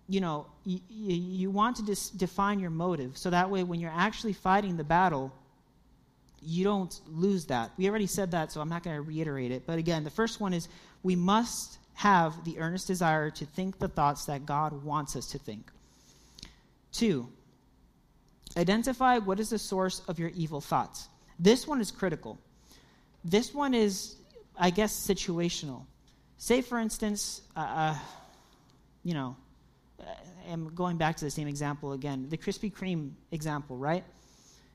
[0.07, 3.93] you know, you, you want to dis- define your motive so that way when you're
[3.95, 5.33] actually fighting the battle,
[6.41, 7.71] you don't lose that.
[7.77, 9.63] We already said that, so I'm not going to reiterate it.
[9.65, 10.67] But again, the first one is
[11.01, 15.39] we must have the earnest desire to think the thoughts that God wants us to
[15.39, 15.71] think.
[16.91, 17.27] Two,
[18.55, 21.09] identify what is the source of your evil thoughts.
[21.39, 22.37] This one is critical.
[23.23, 24.15] This one is,
[24.57, 25.85] I guess, situational.
[26.37, 27.97] Say, for instance, uh, uh
[29.03, 29.35] you know,
[30.05, 30.09] Uh,
[30.51, 34.03] I'm going back to the same example again, the Krispy Kreme example, right?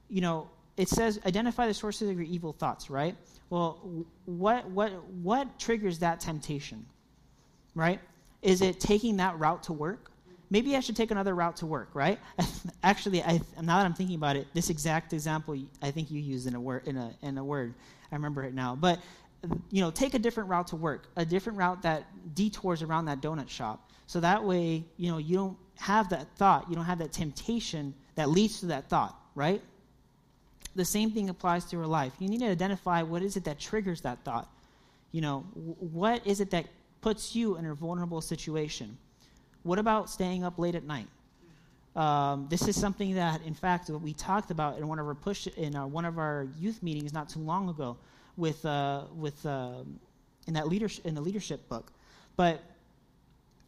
[0.08, 3.14] You know, it says identify the sources of your evil thoughts, right?
[3.50, 4.90] Well, what what
[5.22, 6.86] what triggers that temptation?
[7.74, 8.00] Right?
[8.42, 10.10] Is it taking that route to work?
[10.48, 12.18] Maybe I should take another route to work, right?
[12.82, 16.48] Actually, I, now that I'm thinking about it, this exact example I think you used
[16.48, 17.74] in a word in a in a word.
[18.10, 18.74] I remember it now.
[18.74, 19.00] But
[19.70, 23.20] you know, take a different route to work, a different route that detours around that
[23.20, 23.89] donut shop.
[24.10, 27.94] So that way, you know, you don't have that thought, you don't have that temptation
[28.16, 29.62] that leads to that thought, right?
[30.74, 32.12] The same thing applies to your life.
[32.18, 34.48] You need to identify what is it that triggers that thought.
[35.12, 36.66] You know, what is it that
[37.02, 38.98] puts you in a vulnerable situation?
[39.62, 41.06] What about staying up late at night?
[41.94, 45.46] Um, this is something that, in fact, we talked about in one of our push
[45.46, 47.96] in our, one of our youth meetings not too long ago,
[48.36, 49.84] with uh, with uh,
[50.48, 51.92] in that leadership in the leadership book.
[52.34, 52.60] But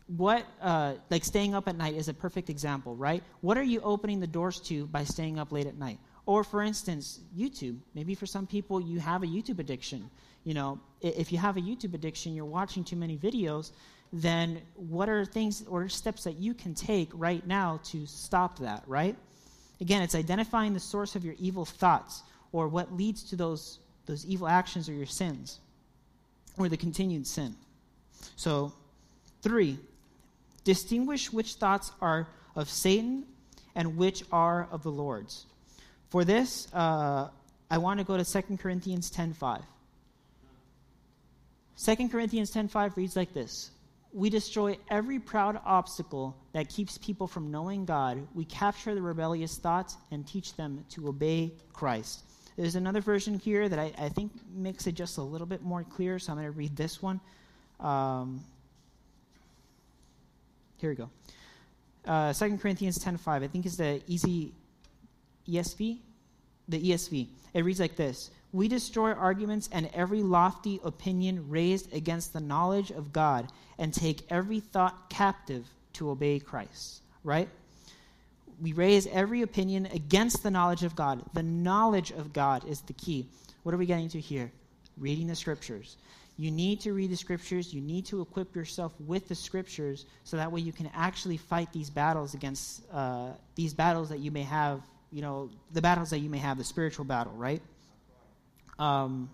[0.07, 3.23] what uh, like staying up at night is a perfect example, right?
[3.41, 5.99] What are you opening the doors to by staying up late at night?
[6.25, 7.79] Or, for instance, YouTube.
[7.95, 10.09] Maybe for some people, you have a YouTube addiction.
[10.45, 13.73] You know, if you have a YouTube addiction, you're watching too many videos,
[14.13, 18.85] then what are things or steps that you can take right now to stop that,
[18.87, 19.17] right?
[19.81, 24.25] Again, it's identifying the source of your evil thoughts or what leads to those, those
[24.27, 25.59] evil actions or your sins
[26.59, 27.57] or the continued sin.
[28.37, 28.73] So,
[29.41, 29.79] three,
[30.65, 33.25] distinguish which thoughts are of Satan
[33.75, 35.47] and which are of the Lord's.
[36.11, 37.29] For this, uh,
[37.71, 39.63] I want to go to 2 Corinthians 10.5.
[41.83, 43.71] 2 Corinthians 10.5 reads like this.
[44.13, 48.27] We destroy every proud obstacle that keeps people from knowing God.
[48.35, 52.25] We capture the rebellious thoughts and teach them to obey Christ.
[52.57, 55.83] There's another version here that I, I think makes it just a little bit more
[55.83, 57.21] clear, so I'm going to read this one.
[57.81, 58.45] Um,
[60.83, 61.11] here we go.
[62.05, 64.53] Uh, 2 Corinthians 10.5, I think is the easy
[65.49, 65.99] ESV,
[66.69, 67.29] the ESV.
[67.55, 72.91] It reads like this We destroy arguments and every lofty opinion raised against the knowledge
[72.91, 75.65] of God and take every thought captive
[75.95, 77.03] to obey Christ.
[77.23, 77.49] Right?
[78.61, 81.23] We raise every opinion against the knowledge of God.
[81.33, 83.29] The knowledge of God is the key.
[83.63, 84.51] What are we getting to here?
[84.99, 85.97] Reading the scriptures.
[86.39, 87.73] You need to read the scriptures.
[87.75, 91.73] You need to equip yourself with the scriptures so that way you can actually fight
[91.73, 94.81] these battles against uh, these battles that you may have
[95.13, 97.61] you know, the battles that you may have, the spiritual battle, right?
[98.79, 99.29] Um,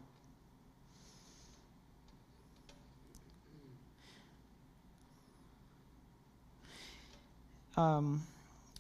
[7.77, 8.21] um,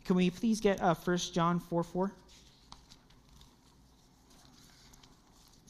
[0.04, 2.12] can we please get uh, 1 John 4 4?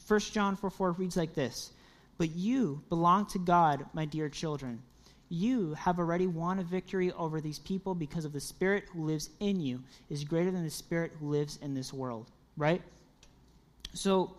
[0.07, 1.71] 1 John 4 4 reads like this
[2.19, 4.83] But you belong to God, my dear children
[5.29, 9.29] you have already won a victory over these people because of the Spirit who lives
[9.39, 12.81] in you is greater than the Spirit who lives in this world, right?
[13.93, 14.35] So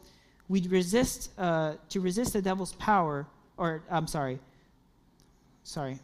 [0.49, 3.26] we resist uh, to resist the devil's power,
[3.57, 4.41] or I'm sorry,
[5.62, 6.01] sorry.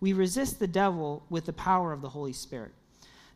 [0.00, 2.72] We resist the devil with the power of the Holy Spirit.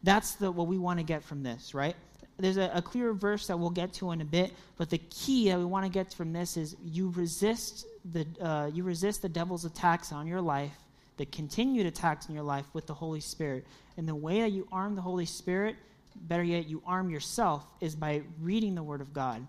[0.03, 1.95] That's the, what we want to get from this, right?
[2.43, 5.49] There's a, a clear verse that we'll get to in a bit, but the key
[5.49, 9.29] that we want to get from this is you resist the uh, you resist the
[9.29, 10.77] devil's attacks on your life,
[11.19, 13.65] the continued attacks on your life with the Holy Spirit.
[13.97, 15.77] And the way that you arm the Holy Spirit
[16.23, 19.47] better yet, you arm yourself, is by reading the Word of God,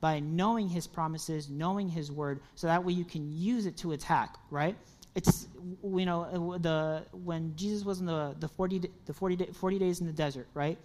[0.00, 3.92] by knowing His promises, knowing His Word, so that way you can use it to
[3.92, 4.76] attack, right?
[5.14, 5.46] It's,
[5.82, 10.06] you know, the, when Jesus was in the, the, 40, the 40, 40 days in
[10.06, 10.76] the desert, right?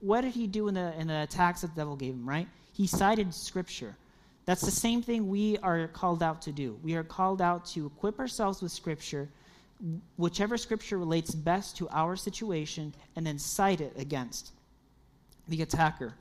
[0.00, 2.48] What did he do in the, in the attacks that the devil gave him, right?
[2.72, 3.96] He cited Scripture.
[4.44, 6.78] That's the same thing we are called out to do.
[6.82, 9.28] We are called out to equip ourselves with Scripture
[10.16, 14.52] whichever scripture relates best to our situation and then cite it against
[15.48, 16.14] the attacker.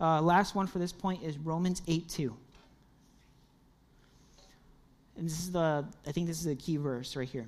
[0.00, 2.36] Uh, last one for this point is Romans 8 2.
[5.16, 7.46] And this is the, I think this is a key verse right here.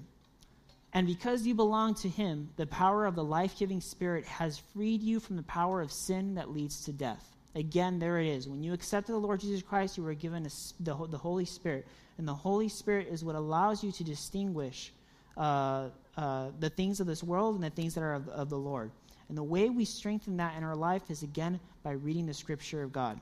[0.97, 5.03] And because you belong to him, the power of the life giving spirit has freed
[5.03, 7.37] you from the power of sin that leads to death.
[7.55, 8.49] Again, there it is.
[8.49, 10.49] When you accepted the Lord Jesus Christ, you were given a,
[10.81, 11.87] the, the Holy Spirit.
[12.17, 14.91] And the Holy Spirit is what allows you to distinguish
[15.37, 18.57] uh, uh, the things of this world and the things that are of, of the
[18.57, 18.91] Lord.
[19.29, 22.83] And the way we strengthen that in our life is again by reading the Scripture
[22.83, 23.21] of God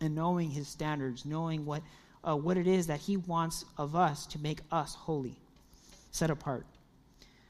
[0.00, 1.82] and knowing His standards, knowing what
[2.22, 5.36] uh, what it is that He wants of us to make us holy,
[6.12, 6.64] set apart.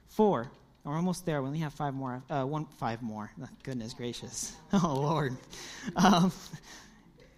[0.09, 0.51] Four.
[0.85, 1.41] We're almost there.
[1.43, 2.23] We only have five more.
[2.29, 3.31] Uh, one, five more.
[3.63, 4.57] Goodness gracious.
[4.73, 5.37] Oh Lord.
[5.97, 6.33] Um,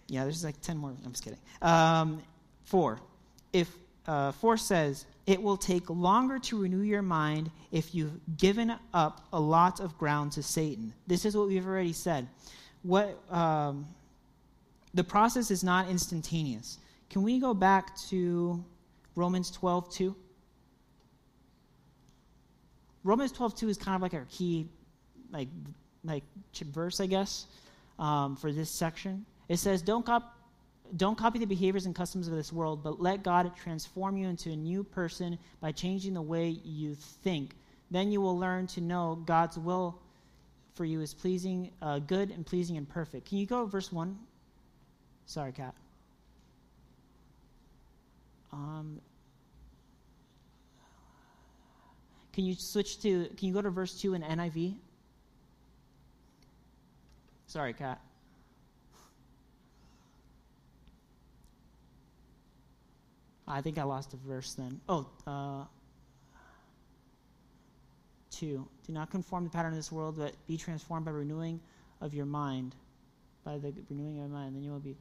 [0.07, 0.95] yeah, there's like ten more.
[1.03, 1.39] I'm just kidding.
[1.61, 2.21] Um,
[2.63, 2.99] four.
[3.53, 3.69] If
[4.07, 9.27] uh, four says, it will take longer to renew your mind if you've given up
[9.33, 10.93] a lot of ground to Satan.
[11.07, 12.27] This is what we've already said.
[12.83, 13.85] What um,
[14.93, 16.77] the process is not instantaneous.
[17.09, 18.63] Can we go back to
[19.15, 20.15] Romans 12 2?
[23.05, 24.67] Romans 12 2 is kind of like our key,
[25.31, 25.47] like,
[26.03, 26.23] like
[26.73, 27.45] verse, I guess,
[27.99, 29.25] um, for this section.
[29.47, 30.35] It says, "Don't cop-
[30.97, 34.51] don't copy the behaviors and customs of this world, but let God transform you into
[34.51, 37.55] a new person by changing the way you think.
[37.91, 39.99] Then you will learn to know God's will
[40.73, 43.27] for you is pleasing, uh, good and pleasing and perfect.
[43.27, 44.17] Can you go verse 1?
[45.25, 45.73] Sorry, Kat.
[48.51, 48.99] Um,
[52.35, 54.75] can you switch to, can you go to verse 2 in NIV?
[57.47, 58.01] Sorry, Kat.
[63.47, 64.81] I think I lost a verse then.
[64.89, 65.63] Oh, uh,
[68.31, 68.67] 2.
[68.85, 71.61] Do not conform to the pattern of this world, but be transformed by renewing
[72.01, 72.75] of your mind.
[73.45, 74.97] By the renewing of your mind, then you will be.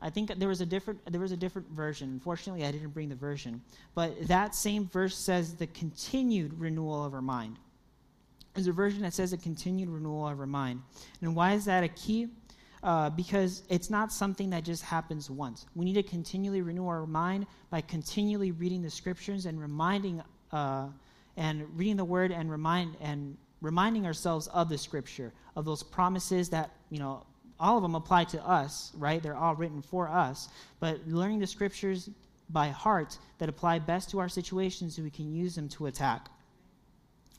[0.00, 2.10] I think there was a different there was a different version.
[2.10, 3.62] Unfortunately, I didn't bring the version,
[3.94, 7.56] but that same verse says the continued renewal of our mind.
[8.54, 10.82] There's a version that says a continued renewal of our mind.
[11.20, 12.28] And why is that a key?
[12.84, 15.66] uh, because it's not something that just happens once.
[15.74, 20.22] We need to continually renew our mind by continually reading the scriptures and reminding
[20.52, 20.88] uh,
[21.36, 26.50] and reading the word and remind and reminding ourselves of the scripture of those promises
[26.50, 27.24] that you know
[27.64, 30.48] all of them apply to us right they're all written for us
[30.80, 32.10] but learning the scriptures
[32.50, 36.28] by heart that apply best to our situations so we can use them to attack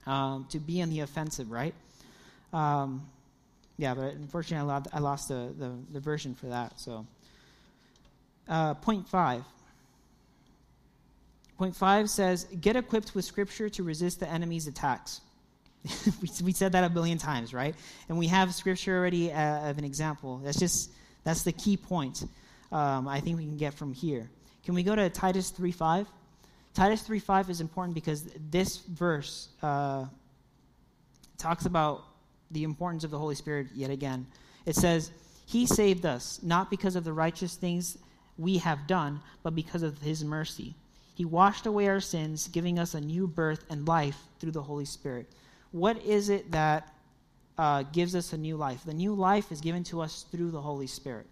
[0.07, 1.75] um, to be in the offensive right
[2.51, 3.05] um,
[3.77, 6.79] yeah, but unfortunately, I lost the, the, the version for that.
[6.79, 7.05] So,
[8.47, 9.43] uh, point five.
[11.57, 15.21] Point five says, get equipped with Scripture to resist the enemy's attacks.
[16.43, 17.75] we, said that a billion times, right?
[18.09, 20.41] And we have Scripture already uh, of an example.
[20.43, 20.91] That's just,
[21.23, 22.23] that's the key point
[22.71, 24.29] um, I think we can get from here.
[24.63, 26.07] Can we go to Titus 3.5?
[26.73, 30.05] Titus 3.5 is important because this verse uh,
[31.37, 32.03] talks about
[32.51, 34.27] the importance of the Holy Spirit yet again.
[34.65, 35.11] It says,
[35.45, 37.97] He saved us, not because of the righteous things
[38.37, 40.75] we have done, but because of His mercy.
[41.13, 44.83] He washed away our sins, giving us a new birth and life through the Holy
[44.83, 45.29] Spirit.
[45.75, 46.87] What is it that
[47.57, 48.85] uh, gives us a new life?
[48.85, 51.25] The new life is given to us through the Holy Spirit.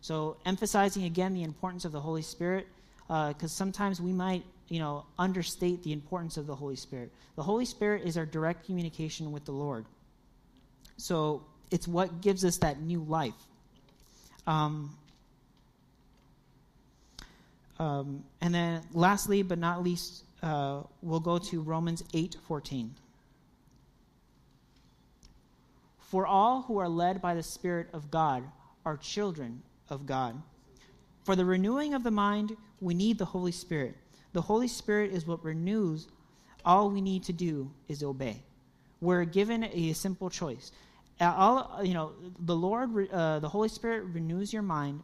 [0.00, 2.66] So, emphasizing again the importance of the Holy Spirit,
[3.06, 7.12] because uh, sometimes we might, you know, understate the importance of the Holy Spirit.
[7.36, 9.84] The Holy Spirit is our direct communication with the Lord.
[10.96, 13.40] So it's what gives us that new life.
[14.48, 14.90] Um,
[17.78, 22.96] um, and then, lastly, but not least, uh, we'll go to Romans eight fourteen.
[26.14, 28.44] For all who are led by the Spirit of God
[28.84, 30.40] are children of God.
[31.24, 33.96] For the renewing of the mind, we need the Holy Spirit.
[34.32, 36.06] The Holy Spirit is what renews.
[36.64, 38.44] All we need to do is obey.
[39.00, 40.70] We're given a simple choice
[41.20, 45.00] all you know the lord uh, the holy spirit renews your mind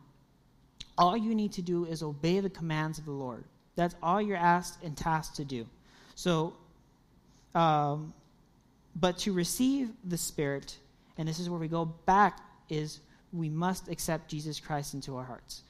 [0.99, 3.45] all you need to do is obey the commands of the lord
[3.77, 5.65] that's all you're asked and tasked to do
[6.17, 6.53] so
[7.55, 8.13] um,
[8.97, 10.77] but to receive the spirit
[11.19, 13.01] and this is where we go back, is
[13.33, 15.63] we must accept Jesus Christ into our hearts.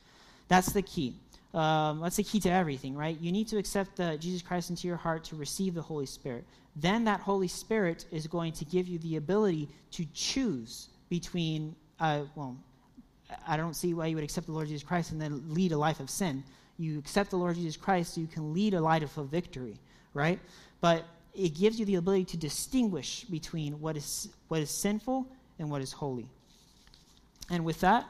[0.49, 1.15] That's the key.
[1.53, 3.19] Um, that's the key to everything, right?
[3.21, 6.45] You need to accept the, Jesus Christ into your heart to receive the Holy Spirit.
[6.77, 12.23] Then that Holy Spirit is going to give you the ability to choose between, uh,
[12.37, 12.57] well,
[13.47, 15.79] I don't see why you would accept the Lord Jesus Christ and then lead a
[15.79, 16.45] life of sin.
[16.79, 19.77] You accept the Lord Jesus Christ so you can lead a life of victory,
[20.15, 20.39] right?
[20.81, 21.05] But
[21.35, 25.27] it gives you the ability to distinguish between what is, what is sinful
[25.59, 26.27] and what is holy.
[27.51, 28.07] And with that,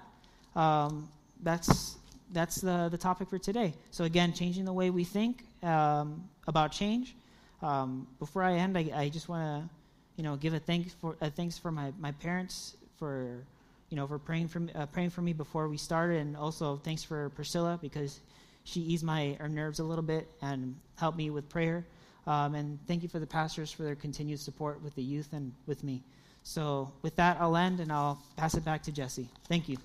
[0.57, 1.09] um,
[1.43, 1.97] that's,
[2.33, 3.75] that's the, the topic for today.
[3.91, 7.15] So, again, changing the way we think um, about change.
[7.63, 9.71] Um, before I end, I, I just want to
[10.17, 13.43] you know, give a thanks for, a thanks for my, my parents for
[13.91, 16.77] you know, for praying for me, uh, praying for me before we started, and also
[16.85, 18.21] thanks for Priscilla because
[18.65, 21.85] she eased my our nerves a little bit and helped me with prayer.
[22.27, 25.53] Um, and thank you for the pastors for their continued support with the youth and
[25.67, 26.03] with me.
[26.43, 29.29] So, with that, I'll end and I'll pass it back to Jesse.
[29.49, 29.77] Thank you.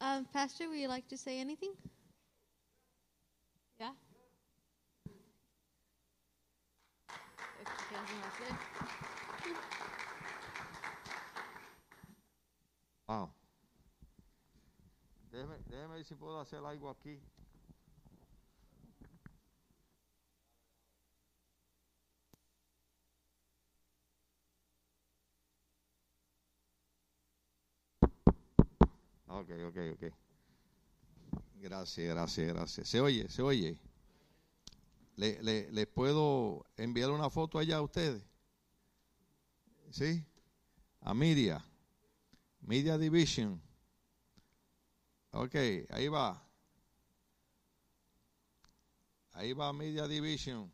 [0.00, 1.72] Um, Pastor, would you like to say anything?
[15.92, 17.20] Déjeme ver si puedo hacer algo aquí.
[29.26, 30.12] Ok, ok, ok.
[31.56, 32.88] Gracias, gracias, gracias.
[32.88, 33.78] Se oye, se oye.
[35.16, 38.24] ¿Le, le, ¿Les puedo enviar una foto allá a ustedes?
[39.90, 40.24] ¿Sí?
[41.00, 41.62] A Media.
[42.62, 43.60] Media Division.
[45.32, 45.54] Ok,
[45.90, 46.42] ahí va.
[49.32, 50.70] Ahí va Media Division.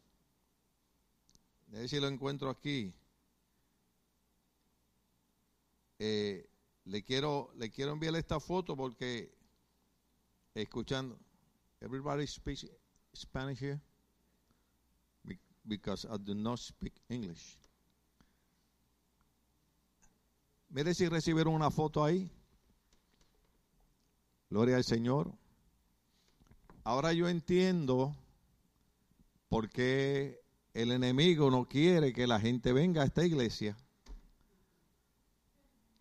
[1.72, 2.92] A si lo encuentro aquí.
[6.00, 6.48] Eh,
[6.84, 9.32] le quiero, le quiero enviar esta foto porque
[10.54, 11.18] escuchando.
[11.80, 12.66] Everybody speaks
[13.14, 13.80] Spanish here?
[15.64, 17.56] Because I do not speak English.
[20.70, 22.28] Mire si recibieron una foto ahí.
[24.50, 25.32] Gloria al Señor.
[26.84, 28.16] Ahora yo entiendo
[29.48, 30.40] por qué
[30.72, 33.76] el enemigo no quiere que la gente venga a esta iglesia.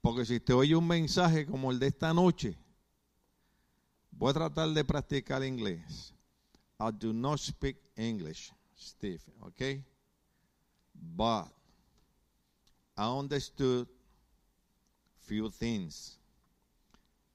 [0.01, 2.57] Porque si te oye un mensaje como el de esta noche,
[4.11, 6.13] voy a tratar de practicar inglés.
[6.79, 9.83] I do not speak English, Steve, okay?
[10.93, 11.47] But
[12.95, 13.87] I understood
[15.19, 16.16] few things.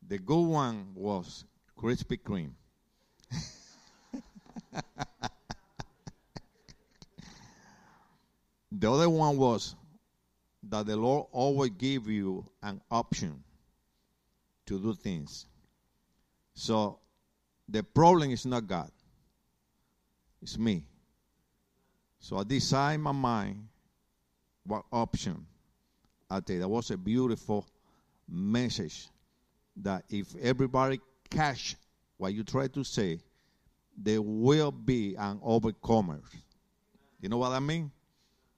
[0.09, 1.45] The good one was
[1.79, 2.53] Krispy Kreme.
[8.73, 9.77] the other one was
[10.69, 13.43] that the Lord always give you an option
[14.67, 15.47] to do things.
[16.55, 16.99] So
[17.69, 18.91] the problem is not God.
[20.41, 20.85] It's me.
[22.19, 23.67] So I decide my mind
[24.65, 25.47] what option
[26.31, 26.61] I take.
[26.61, 27.67] That was a beautiful
[28.29, 29.09] message
[29.77, 31.01] that if everybody
[31.31, 31.77] catch
[32.17, 33.21] what you try to say,
[33.97, 36.21] there will be an overcomer.
[37.21, 37.91] You know what I mean?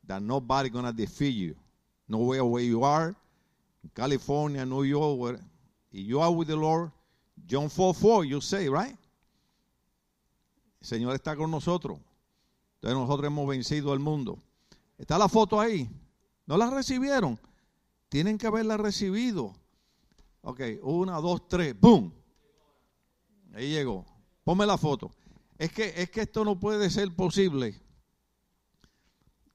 [0.07, 1.55] That nobody gonna defeat you
[2.09, 3.15] nowhere where you are,
[3.95, 5.41] California, New York, where
[5.91, 6.91] you are with the Lord,
[7.47, 8.97] John 4 4, you say, right?
[10.81, 11.99] El Señor está con nosotros.
[12.77, 14.39] Entonces nosotros hemos vencido al mundo.
[14.99, 15.89] Está la foto ahí.
[16.47, 17.39] ¿No la recibieron?
[18.11, 19.55] Tienen que haberla recibido.
[20.47, 22.13] Ok, una, dos, tres, ¡boom!
[23.55, 24.05] Ahí llegó.
[24.45, 25.11] Ponme la foto.
[25.57, 27.81] Es que, es que esto no puede ser posible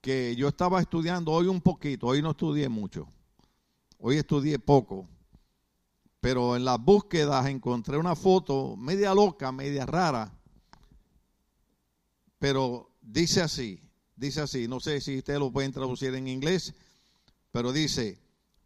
[0.01, 3.07] que yo estaba estudiando hoy un poquito, hoy no estudié mucho,
[3.99, 5.07] hoy estudié poco,
[6.21, 10.33] pero en las búsquedas encontré una foto media loca, media rara,
[12.39, 13.81] pero dice así,
[14.15, 16.73] dice así, no sé si ustedes lo pueden traducir en inglés,
[17.51, 18.21] pero dice,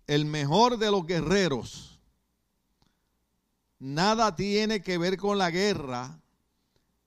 [0.05, 1.92] el mejor de los guerreros,
[3.83, 6.17] nada tiene que ver con la guerra,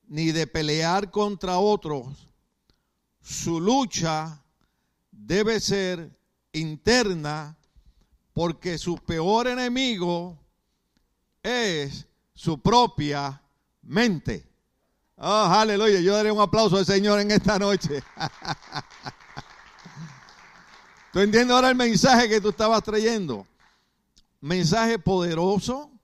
[0.08, 2.28] ni de pelear contra otros,
[3.22, 4.42] su lucha
[5.10, 6.14] debe ser
[6.52, 7.56] interna
[8.34, 10.38] porque su peor enemigo
[11.42, 13.40] es su propia
[13.80, 14.46] mente.
[15.16, 16.00] Oh, aleluya.
[16.00, 18.02] Yo daré un aplauso al Señor en esta noche.
[21.14, 23.46] ¿Tú entiendes ahora el mensaje que tú estabas trayendo?
[24.42, 25.95] Mensaje poderoso.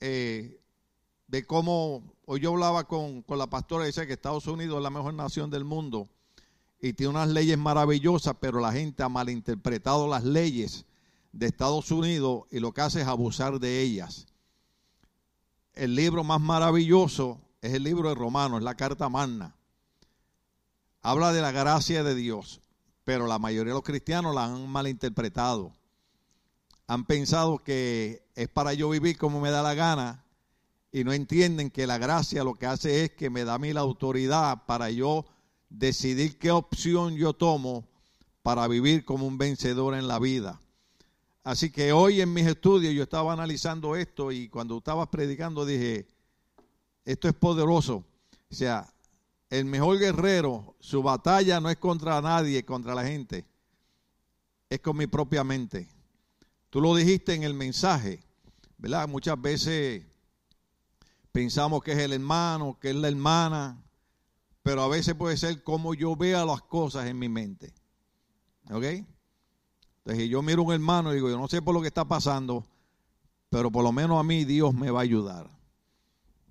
[0.00, 0.60] Eh,
[1.26, 4.82] de cómo, hoy yo hablaba con, con la pastora y decía que Estados Unidos es
[4.82, 6.08] la mejor nación del mundo
[6.80, 10.86] y tiene unas leyes maravillosas, pero la gente ha malinterpretado las leyes
[11.32, 14.26] de Estados Unidos y lo que hace es abusar de ellas.
[15.74, 19.54] El libro más maravilloso es el libro de Romanos, es la carta magna.
[21.02, 22.60] Habla de la gracia de Dios,
[23.04, 25.72] pero la mayoría de los cristianos la han malinterpretado.
[26.90, 30.24] Han pensado que es para yo vivir como me da la gana
[30.90, 33.72] y no entienden que la gracia lo que hace es que me da a mí
[33.72, 35.24] la autoridad para yo
[35.68, 37.86] decidir qué opción yo tomo
[38.42, 40.60] para vivir como un vencedor en la vida.
[41.44, 46.08] Así que hoy en mis estudios yo estaba analizando esto y cuando estabas predicando dije,
[47.04, 48.02] esto es poderoso.
[48.50, 48.92] O sea,
[49.48, 53.44] el mejor guerrero, su batalla no es contra nadie, contra la gente,
[54.68, 55.86] es con mi propia mente.
[56.70, 58.22] Tú lo dijiste en el mensaje,
[58.78, 59.08] ¿verdad?
[59.08, 60.06] Muchas veces
[61.32, 63.82] pensamos que es el hermano, que es la hermana,
[64.62, 67.74] pero a veces puede ser como yo vea las cosas en mi mente.
[68.70, 68.84] ¿Ok?
[70.04, 72.04] Entonces yo miro a un hermano y digo, yo no sé por lo que está
[72.04, 72.64] pasando,
[73.48, 75.50] pero por lo menos a mí Dios me va a ayudar.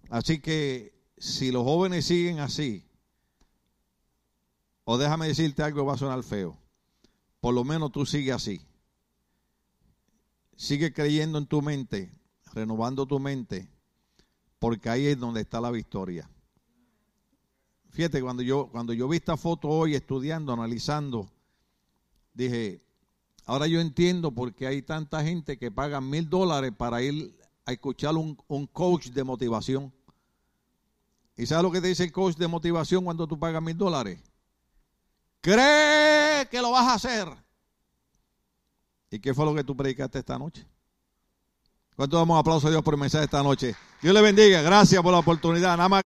[0.10, 2.86] Así que si los jóvenes siguen así,
[4.84, 6.58] o déjame decirte algo, va a sonar feo,
[7.40, 8.69] por lo menos tú sigue así.
[10.60, 12.12] Sigue creyendo en tu mente,
[12.54, 13.72] renovando tu mente,
[14.60, 16.30] porque ahí es donde está la victoria.
[17.92, 21.32] Fíjate, cuando yo, cuando yo vi esta foto hoy estudiando, analizando,
[22.34, 22.84] dije,
[23.46, 27.72] ahora yo entiendo por qué hay tanta gente que paga mil dólares para ir a
[27.72, 29.94] escuchar un, un coach de motivación.
[31.38, 34.22] ¿Y sabes lo que te dice el coach de motivación cuando tú pagas mil dólares?
[35.40, 37.49] Cree que lo vas a hacer.
[39.12, 40.66] ¿Y qué fue lo que tú predicaste esta noche?
[41.96, 43.76] ¿Cuánto damos aplauso a Dios por el mensaje esta noche?
[44.02, 44.62] Dios le bendiga.
[44.62, 45.76] Gracias por la oportunidad.
[45.76, 46.10] Nada más.